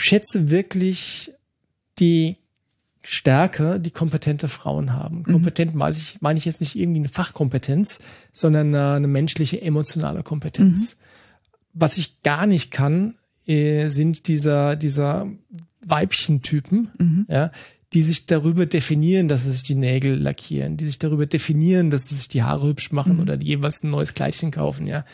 schätze 0.02 0.50
wirklich 0.50 1.32
die 2.00 2.38
Stärke, 3.04 3.80
die 3.80 3.92
kompetente 3.92 4.48
Frauen 4.48 4.94
haben. 4.94 5.24
Kompetent 5.24 5.78
weiß 5.78 5.98
ich, 6.00 6.22
meine 6.22 6.38
ich 6.38 6.46
jetzt 6.46 6.62
nicht 6.62 6.76
irgendwie 6.76 7.00
eine 7.00 7.08
Fachkompetenz, 7.08 8.00
sondern 8.32 8.76
eine, 8.76 9.08
menschliche, 9.08 9.62
emotionale 9.62 10.22
Kompetenz. 10.22 11.00
Was 11.74 11.98
ich 11.98 12.22
gar 12.24 12.46
nicht 12.46 12.72
kann, 12.72 13.16
äh, 13.48 13.88
sind 13.90 14.28
dieser, 14.28 14.76
dieser 14.76 15.28
Weibchentypen, 15.82 17.26
ja, 17.30 17.52
die 17.94 18.04
sich 18.04 18.28
darüber 18.28 18.66
definieren, 18.66 19.28
dass 19.28 19.46
sie 19.46 19.52
sich 19.52 19.64
die 19.64 19.76
Nägel 19.76 20.16
lackieren, 20.16 20.78
die 20.78 20.86
sich 20.86 21.00
darüber 21.00 21.26
definieren, 21.26 21.90
dass 21.90 22.10
sie 22.10 22.16
sich 22.16 22.28
die 22.28 22.44
Haare 22.44 22.68
hübsch 22.68 22.92
machen 22.92 23.20
oder 23.20 23.42
jeweils 23.42 23.82
ein 23.84 23.90
neues 23.90 24.14
Kleidchen 24.14 24.52
kaufen, 24.52 24.86
ja. 24.86 25.06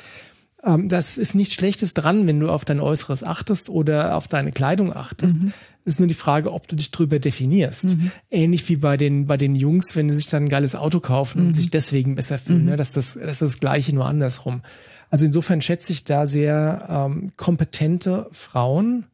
Ähm, 0.65 0.89
das 0.89 1.17
ist 1.17 1.35
nichts 1.35 1.53
Schlechtes 1.53 1.93
dran, 1.93 2.27
wenn 2.27 2.39
du 2.39 2.49
auf 2.49 2.65
dein 2.65 2.79
Äußeres 2.79 3.23
achtest 3.23 3.69
oder 3.69 4.15
auf 4.15 4.27
deine 4.27 4.51
Kleidung 4.51 4.93
achtest. 4.93 5.41
Ist 5.85 5.99
nur 5.99 6.07
die 6.07 6.15
Frage, 6.15 6.51
ob 6.51 6.67
du 6.67 6.75
dich 6.75 6.89
drüber 6.89 7.19
definierst. 7.19 7.95
Ähnlich 8.31 8.67
wie 8.69 8.77
bei 8.77 8.97
den, 8.97 9.25
bei 9.27 9.37
den 9.37 9.55
Jungs, 9.55 9.95
wenn 9.95 10.09
sie 10.09 10.15
sich 10.15 10.27
dann 10.27 10.45
ein 10.45 10.49
geiles 10.49 10.75
Auto 10.75 10.99
kaufen 10.99 11.45
und 11.45 11.53
sich 11.53 11.69
deswegen 11.69 12.15
besser 12.15 12.39
fühlen. 12.39 12.65
Ne? 12.65 12.75
Das, 12.75 12.89
ist 12.89 12.97
das, 12.97 13.13
das 13.21 13.31
ist 13.33 13.41
das 13.41 13.59
Gleiche, 13.59 13.93
nur 13.93 14.05
andersrum. 14.07 14.63
Also 15.11 15.27
insofern 15.27 15.61
schätze 15.61 15.91
ich 15.91 16.03
da 16.03 16.25
sehr 16.25 16.87
ähm, 16.89 17.31
kompetente 17.37 18.27
Frauen, 18.31 19.05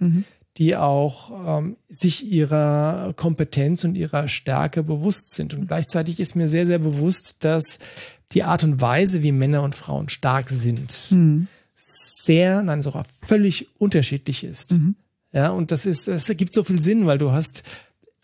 die 0.57 0.75
auch 0.75 1.59
ähm, 1.59 1.77
sich 1.89 2.31
ihrer 2.31 3.13
Kompetenz 3.15 3.83
und 3.83 3.95
ihrer 3.95 4.27
Stärke 4.27 4.83
bewusst 4.83 5.33
sind. 5.33 5.53
Und 5.53 5.67
gleichzeitig 5.67 6.19
ist 6.19 6.35
mir 6.35 6.47
sehr, 6.47 6.65
sehr 6.65 6.79
bewusst, 6.79 7.43
dass 7.43 7.79
die 8.33 8.43
Art 8.43 8.63
und 8.63 8.81
Weise, 8.81 9.23
wie 9.23 9.31
Männer 9.31 9.63
und 9.63 9.75
Frauen 9.75 10.09
stark 10.09 10.49
sind, 10.49 11.13
sehr, 11.75 12.61
nein, 12.61 12.81
sogar 12.81 13.05
völlig 13.25 13.67
unterschiedlich 13.77 14.43
ist. 14.43 14.75
Ja, 15.33 15.49
und 15.49 15.71
das 15.71 15.85
ist, 15.85 16.07
das 16.07 16.29
ergibt 16.29 16.53
so 16.53 16.63
viel 16.63 16.81
Sinn, 16.81 17.05
weil 17.05 17.17
du 17.17 17.31
hast 17.31 17.63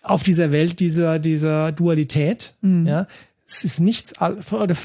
auf 0.02 0.24
dieser 0.24 0.52
Welt 0.52 0.80
dieser, 0.80 1.20
dieser 1.20 1.72
Dualität, 1.72 2.54
ja, 2.62 3.08
es 3.48 3.64
ist 3.64 3.80
nichts, 3.80 4.14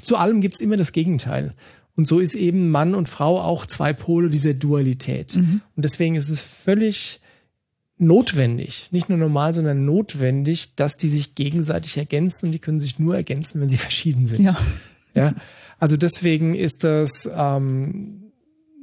zu 0.02 0.16
allem 0.16 0.40
gibt's 0.40 0.60
immer 0.60 0.76
das 0.76 0.92
Gegenteil. 0.92 1.52
Und 1.94 2.08
so 2.08 2.20
ist 2.20 2.34
eben 2.34 2.70
Mann 2.70 2.94
und 2.94 3.08
Frau 3.08 3.40
auch 3.40 3.66
zwei 3.66 3.92
Pole 3.92 4.30
dieser 4.30 4.54
Dualität. 4.54 5.36
Und 5.76 5.84
deswegen 5.84 6.14
ist 6.14 6.30
es 6.30 6.40
völlig 6.40 7.20
notwendig, 7.98 8.88
nicht 8.90 9.08
nur 9.08 9.18
normal, 9.18 9.54
sondern 9.54 9.84
notwendig, 9.84 10.74
dass 10.74 10.96
die 10.96 11.08
sich 11.08 11.34
gegenseitig 11.34 11.96
ergänzen 11.98 12.46
und 12.46 12.52
die 12.52 12.58
können 12.58 12.80
sich 12.80 12.98
nur 12.98 13.14
ergänzen, 13.14 13.60
wenn 13.60 13.68
sie 13.68 13.76
verschieden 13.76 14.26
sind. 14.26 14.44
Ja. 14.44 14.56
ja? 15.14 15.32
Also 15.78 15.96
deswegen 15.96 16.54
ist 16.54 16.84
das 16.84 17.28
ähm, 17.34 18.32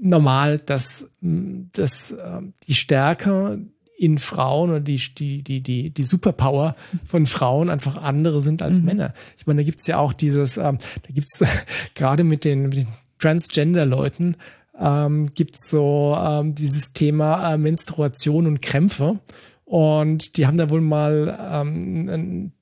normal, 0.01 0.59
dass, 0.59 1.11
dass 1.21 2.11
äh, 2.11 2.41
die 2.67 2.73
Stärke 2.73 3.59
in 3.97 4.17
Frauen 4.17 4.69
oder 4.69 4.79
die, 4.79 4.97
die, 4.97 5.43
die, 5.43 5.61
die, 5.61 5.89
die 5.89 6.03
Superpower 6.03 6.75
von 7.05 7.25
Frauen 7.25 7.69
einfach 7.69 7.97
andere 7.97 8.41
sind 8.41 8.61
als 8.61 8.79
mhm. 8.79 8.85
Männer. 8.85 9.13
Ich 9.37 9.45
meine, 9.45 9.61
da 9.61 9.65
gibt's 9.65 9.87
ja 9.87 9.97
auch 9.97 10.13
dieses, 10.13 10.57
ähm, 10.57 10.77
da 11.05 11.13
gibt's 11.13 11.43
gerade 11.95 12.23
mit 12.23 12.45
den, 12.45 12.63
mit 12.63 12.77
den 12.77 12.87
Transgender-Leuten, 13.19 14.37
ähm, 14.79 15.25
gibt 15.35 15.59
so 15.59 16.17
ähm, 16.17 16.55
dieses 16.55 16.93
Thema 16.93 17.53
äh, 17.53 17.57
Menstruation 17.57 18.47
und 18.47 18.61
Krämpfe. 18.61 19.19
Und 19.65 20.37
die 20.37 20.47
haben 20.47 20.57
da 20.57 20.69
wohl 20.69 20.81
mal 20.81 21.37
ähm, 21.51 22.09
ein 22.09 22.53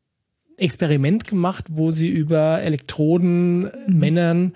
Experiment 0.57 1.27
gemacht, 1.27 1.65
wo 1.69 1.91
sie 1.91 2.09
über 2.09 2.61
Elektroden 2.61 3.61
mhm. 3.61 3.71
Männern 3.87 4.53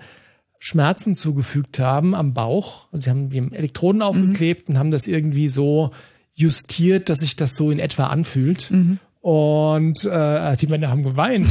Schmerzen 0.58 1.16
zugefügt 1.16 1.78
haben 1.78 2.14
am 2.14 2.34
Bauch. 2.34 2.86
Also 2.92 3.04
sie 3.04 3.10
haben 3.10 3.30
die 3.30 3.38
Elektroden 3.38 3.98
mhm. 3.98 4.06
aufgeklebt 4.06 4.68
mhm. 4.68 4.74
und 4.74 4.78
haben 4.78 4.90
das 4.90 5.06
irgendwie 5.06 5.48
so 5.48 5.90
justiert, 6.34 7.08
dass 7.08 7.20
sich 7.20 7.36
das 7.36 7.56
so 7.56 7.70
in 7.70 7.78
etwa 7.78 8.08
anfühlt. 8.08 8.70
Mhm. 8.70 8.98
Und 9.20 10.04
äh, 10.04 10.56
die 10.56 10.66
Männer 10.66 10.88
haben 10.88 11.04
geweint. 11.04 11.48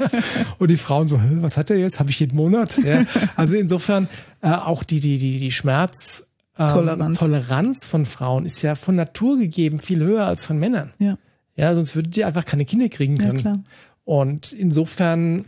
und 0.58 0.70
die 0.70 0.76
Frauen 0.76 1.06
so, 1.06 1.20
was 1.40 1.56
hat 1.56 1.70
er 1.70 1.76
jetzt? 1.76 2.00
Habe 2.00 2.10
ich 2.10 2.18
jeden 2.18 2.36
Monat? 2.36 2.78
Ja. 2.78 3.04
Also 3.36 3.56
insofern 3.56 4.08
äh, 4.42 4.50
auch 4.50 4.82
die, 4.82 4.98
die, 4.98 5.18
die, 5.18 5.38
die 5.38 5.52
Schmerz. 5.52 6.30
Ähm, 6.58 6.68
Toleranz. 6.68 7.18
Toleranz 7.18 7.86
von 7.86 8.06
Frauen 8.06 8.44
ist 8.44 8.62
ja 8.62 8.74
von 8.74 8.96
Natur 8.96 9.38
gegeben 9.38 9.78
viel 9.78 10.00
höher 10.00 10.26
als 10.26 10.44
von 10.44 10.58
Männern. 10.58 10.92
Ja. 10.98 11.16
Ja, 11.56 11.74
sonst 11.74 11.96
würdet 11.96 12.16
ihr 12.16 12.26
einfach 12.26 12.44
keine 12.44 12.64
Kinder 12.64 12.88
kriegen 12.88 13.18
können. 13.18 13.38
Ja, 13.38 13.42
klar. 13.42 13.64
Und 14.04 14.52
insofern 14.52 15.46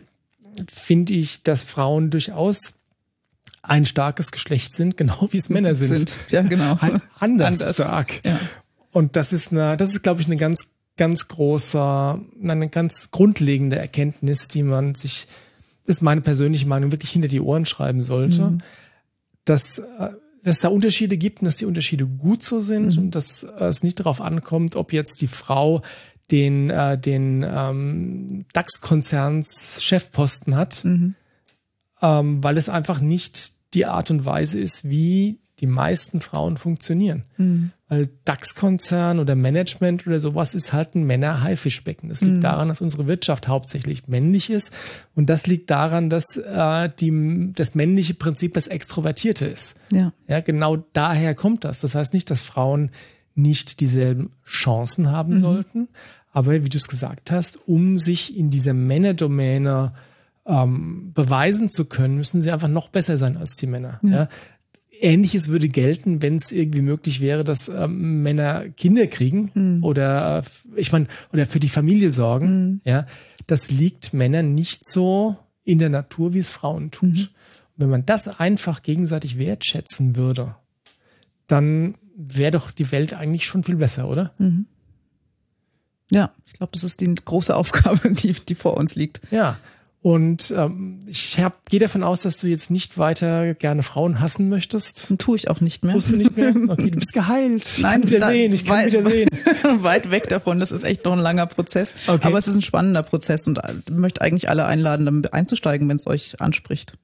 finde 0.69 1.15
ich, 1.15 1.43
dass 1.43 1.63
Frauen 1.63 2.11
durchaus 2.11 2.75
ein 3.63 3.85
starkes 3.85 4.33
Geschlecht 4.33 4.75
sind, 4.75 4.97
genau 4.97 5.29
wie 5.31 5.37
es 5.37 5.49
Männer 5.51 5.75
sind. 5.75 6.11
sind. 6.11 6.17
Ja, 6.31 6.43
genau. 6.43 6.81
Halt 6.81 7.01
anders, 7.19 7.61
anders. 7.61 7.75
stark. 7.75 8.25
Ja. 8.25 8.39
Und 8.91 9.17
das 9.17 9.33
ist 9.33 9.53
eine, 9.53 9.77
das 9.77 9.91
ist, 9.91 10.03
glaube 10.03 10.21
ich, 10.21 10.27
eine 10.27 10.37
ganz 10.37 10.69
ganz 10.99 11.29
großer, 11.29 12.21
eine 12.43 12.69
ganz 12.69 13.11
grundlegende 13.11 13.77
Erkenntnis, 13.77 14.49
die 14.49 14.63
man 14.63 14.95
sich, 14.95 15.27
ist 15.87 16.03
meine 16.03 16.21
persönliche 16.21 16.67
Meinung, 16.67 16.93
wirklich 16.93 17.13
hinter 17.13 17.29
die 17.29 17.41
Ohren 17.41 17.65
schreiben 17.65 18.03
sollte, 18.03 18.43
mhm. 18.43 18.59
dass, 19.47 19.79
äh, 19.79 20.11
dass 20.43 20.61
da 20.61 20.69
Unterschiede 20.69 21.17
gibt 21.17 21.41
und 21.41 21.47
dass 21.47 21.57
die 21.57 21.67
Unterschiede 21.67 22.07
gut 22.07 22.43
so 22.43 22.61
sind 22.61 22.97
mhm. 22.97 23.05
und 23.05 23.15
dass 23.15 23.43
es 23.43 23.83
nicht 23.83 24.01
darauf 24.01 24.21
ankommt, 24.21 24.77
ob 24.77 24.93
jetzt 24.93 25.21
die 25.21 25.27
Frau 25.27 25.83
den, 26.31 26.71
äh, 26.71 26.99
den 26.99 27.45
ähm, 27.49 28.45
DAX-Konzerns 28.53 29.83
Chefposten 29.83 30.57
hat, 30.57 30.85
mhm. 30.85 31.15
ähm, 32.03 32.43
weil 32.45 32.57
es 32.57 32.69
einfach 32.69 33.01
nicht 33.01 33.53
die 33.75 33.87
Art 33.87 34.11
und 34.11 34.25
Weise 34.25 34.61
ist, 34.61 34.89
wie 34.89 35.39
die 35.61 35.67
meisten 35.67 36.21
Frauen 36.21 36.57
funktionieren. 36.57 37.25
Mhm. 37.37 37.73
Weil 37.89 38.11
DAX-Konzern 38.27 39.19
oder 39.19 39.35
Management 39.35 40.07
oder 40.07 40.21
sowas 40.21 40.55
ist 40.55 40.75
halt 40.75 40.95
ein 40.95 41.05
Männer-Haifischbecken. 41.05 42.11
Das 42.11 42.21
liegt 42.21 42.37
mhm. 42.37 42.41
daran, 42.43 42.69
dass 42.69 42.83
unsere 42.83 43.07
Wirtschaft 43.07 43.49
hauptsächlich 43.49 44.09
männlich 44.09 44.51
ist. 44.51 44.73
Und 45.15 45.31
das 45.31 45.47
liegt 45.47 45.71
daran, 45.71 46.11
dass 46.11 46.37
äh, 46.37 46.91
die, 47.01 47.53
das 47.55 47.75
männliche 47.75 48.13
Prinzip 48.13 48.53
das 48.53 48.67
Extrovertierte 48.67 49.47
ist. 49.47 49.79
Ja. 49.91 50.13
ja, 50.27 50.41
genau 50.41 50.77
daher 50.93 51.35
kommt 51.35 51.65
das. 51.65 51.81
Das 51.81 51.95
heißt 51.95 52.13
nicht, 52.13 52.31
dass 52.31 52.43
Frauen 52.43 52.91
nicht 53.35 53.81
dieselben 53.81 54.33
Chancen 54.45 55.11
haben 55.11 55.35
mhm. 55.35 55.41
sollten. 55.41 55.89
Aber 56.31 56.53
wie 56.53 56.69
du 56.69 56.77
es 56.77 56.89
gesagt 56.89 57.31
hast, 57.31 57.69
um 57.69 57.99
sich 57.99 58.37
in 58.37 58.51
dieser 58.51 58.75
Männerdomäne 58.75 59.93
ähm, 60.45 61.13
beweisen 61.15 61.71
zu 61.71 61.87
können, 61.87 62.17
müssen 62.17 62.43
sie 62.43 62.51
einfach 62.51 62.69
noch 62.69 62.89
besser 62.89 63.17
sein 63.19 63.37
als 63.37 63.57
die 63.57 63.67
Männer. 63.67 63.99
Ja. 64.03 64.11
ja. 64.11 64.29
Ähnliches 65.01 65.49
würde 65.49 65.69
gelten, 65.69 66.23
wenn 66.23 66.37
es 66.37 66.53
irgendwie 66.53 66.83
möglich 66.83 67.21
wäre, 67.21 67.45
dass 67.45 67.69
ähm, 67.69 68.23
Männer 68.23 68.69
Kinder 68.71 69.07
kriegen 69.07 69.51
mhm. 69.55 69.85
oder 69.85 70.39
äh, 70.39 70.81
ich 70.81 70.93
meine 70.93 71.07
oder 71.33 71.47
für 71.47 71.61
die 71.61 71.69
Familie 71.69 72.11
sorgen. 72.11 72.47
Mhm. 72.47 72.81
Ja, 72.85 73.07
das 73.47 73.71
liegt 73.71 74.13
Männern 74.13 74.55
nicht 74.55 74.89
so 74.89 75.37
in 75.65 75.79
der 75.79 75.91
Natur, 75.91 76.35
wie 76.35 76.39
es 76.39 76.51
Frauen 76.51 76.91
tut. 76.91 77.17
Mhm. 77.17 77.29
Wenn 77.77 77.91
man 77.91 78.07
das 78.07 78.29
einfach 78.41 78.83
gegenseitig 78.83 79.39
wertschätzen 79.39 80.17
würde, 80.17 80.57
dann 81.47 81.95
wäre 82.17 82.51
doch 82.53 82.71
die 82.71 82.91
Welt 82.91 83.15
eigentlich 83.15 83.47
schon 83.47 83.63
viel 83.63 83.77
besser, 83.77 84.09
oder? 84.09 84.33
Mhm. 84.39 84.67
Ja, 86.11 86.33
ich 86.47 86.55
glaube, 86.55 86.73
das 86.73 86.85
ist 86.85 87.01
die 87.01 87.15
große 87.15 87.55
Aufgabe, 87.55 88.11
die, 88.13 88.33
die 88.33 88.55
vor 88.55 88.77
uns 88.77 88.95
liegt. 88.95 89.21
Ja, 89.31 89.59
und 90.01 90.55
ähm, 90.57 91.01
ich 91.07 91.41
hab, 91.41 91.69
gehe 91.69 91.81
davon 91.81 92.05
aus, 92.05 92.21
dass 92.21 92.39
du 92.39 92.47
jetzt 92.47 92.71
nicht 92.71 92.99
weiter 92.99 93.55
gerne 93.55 93.83
Frauen 93.83 94.21
hassen 94.21 94.49
möchtest. 94.49 95.15
Tue 95.19 95.37
ich 95.37 95.51
auch 95.51 95.61
nicht 95.61 95.85
mehr. 95.85 95.95
Tust 95.95 96.13
du 96.13 96.17
nicht 96.17 96.37
mehr? 96.37 96.55
Okay, 96.69 96.91
du 96.91 96.99
bist 96.99 97.13
geheilt. 97.13 97.79
Nein, 97.81 98.03
ich 98.05 98.11
kann 98.11 98.11
wieder 98.11 98.29
sehen. 98.29 98.53
Ich 98.53 98.65
kann 98.65 98.77
weit, 98.77 98.93
wieder 98.93 99.03
sehen. 99.03 99.29
weit 99.83 100.11
weg 100.11 100.29
davon. 100.29 100.61
Das 100.61 100.71
ist 100.71 100.85
echt 100.85 101.05
noch 101.05 101.13
ein 101.15 101.19
langer 101.19 101.47
Prozess. 101.47 101.95
Okay. 102.07 102.27
Aber 102.27 102.39
es 102.39 102.47
ist 102.47 102.55
ein 102.55 102.63
spannender 102.63 103.03
Prozess 103.03 103.47
und 103.49 103.61
ich 103.89 103.95
möchte 103.95 104.23
eigentlich 104.23 104.49
alle 104.49 104.67
einladen, 104.67 105.07
damit 105.07 105.33
einzusteigen, 105.33 105.89
wenn 105.89 105.97
es 105.97 106.07
euch 106.07 106.41
anspricht. 106.41 106.95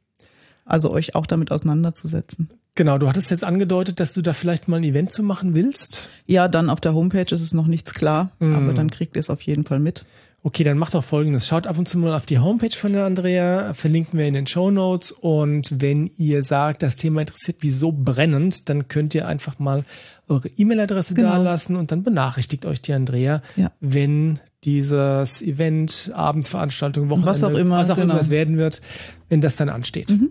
Also 0.64 0.90
euch 0.90 1.14
auch 1.14 1.26
damit 1.26 1.50
auseinanderzusetzen. 1.50 2.48
Genau, 2.76 2.98
du 2.98 3.08
hattest 3.08 3.30
jetzt 3.30 3.44
angedeutet, 3.44 4.00
dass 4.00 4.14
du 4.14 4.22
da 4.22 4.32
vielleicht 4.32 4.68
mal 4.68 4.78
ein 4.78 4.84
Event 4.84 5.12
zu 5.12 5.22
machen 5.22 5.54
willst. 5.54 6.10
Ja, 6.26 6.48
dann 6.48 6.70
auf 6.70 6.80
der 6.80 6.94
Homepage 6.94 7.32
ist 7.34 7.40
es 7.40 7.54
noch 7.54 7.66
nichts 7.66 7.94
klar, 7.94 8.32
mm. 8.38 8.54
aber 8.54 8.72
dann 8.72 8.90
kriegt 8.90 9.16
ihr 9.16 9.20
es 9.20 9.30
auf 9.30 9.42
jeden 9.42 9.64
Fall 9.64 9.78
mit. 9.78 10.04
Okay, 10.46 10.62
dann 10.62 10.76
macht 10.76 10.94
doch 10.94 11.02
folgendes. 11.02 11.46
Schaut 11.46 11.66
ab 11.66 11.78
und 11.78 11.88
zu 11.88 11.98
mal 11.98 12.14
auf 12.14 12.26
die 12.26 12.38
Homepage 12.38 12.76
von 12.76 12.92
der 12.92 13.06
Andrea, 13.06 13.72
verlinken 13.72 14.18
wir 14.18 14.26
in 14.26 14.34
den 14.34 14.46
Show 14.46 14.70
Notes. 14.70 15.10
Und 15.10 15.80
wenn 15.80 16.10
ihr 16.18 16.42
sagt, 16.42 16.82
das 16.82 16.96
Thema 16.96 17.22
interessiert 17.22 17.62
wie 17.62 17.70
so 17.70 17.92
brennend, 17.92 18.68
dann 18.68 18.86
könnt 18.88 19.14
ihr 19.14 19.26
einfach 19.26 19.58
mal 19.58 19.84
eure 20.28 20.48
E-Mail-Adresse 20.48 21.14
genau. 21.14 21.30
dalassen 21.30 21.76
und 21.76 21.92
dann 21.92 22.02
benachrichtigt 22.02 22.66
euch 22.66 22.82
die 22.82 22.92
Andrea, 22.92 23.40
ja. 23.56 23.70
wenn 23.80 24.38
dieses 24.64 25.40
Event, 25.40 26.10
Abendsveranstaltung, 26.14 27.08
Wochenende, 27.08 27.30
was 27.30 27.42
auch 27.42 27.56
immer, 27.56 27.78
was 27.78 27.88
auch 27.88 27.96
genau. 27.96 28.12
immer 28.12 28.20
es 28.20 28.28
werden 28.28 28.58
wird, 28.58 28.82
wenn 29.30 29.40
das 29.40 29.56
dann 29.56 29.70
ansteht. 29.70 30.10
Mhm. 30.10 30.30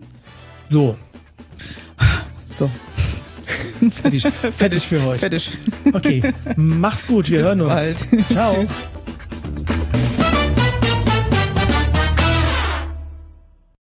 So. 0.64 0.96
So. 2.46 2.70
fertig, 3.90 4.22
fertig 4.22 4.86
für 4.86 5.02
heute. 5.02 5.18
Fertig. 5.18 5.50
Okay, 5.92 6.22
macht's 6.54 7.08
gut, 7.08 7.28
wir 7.30 7.38
Bis 7.38 7.48
hören 7.48 7.60
uns. 7.62 7.72
Bald. 7.72 8.28
Ciao. 8.28 8.54
Tschüss. 8.54 8.70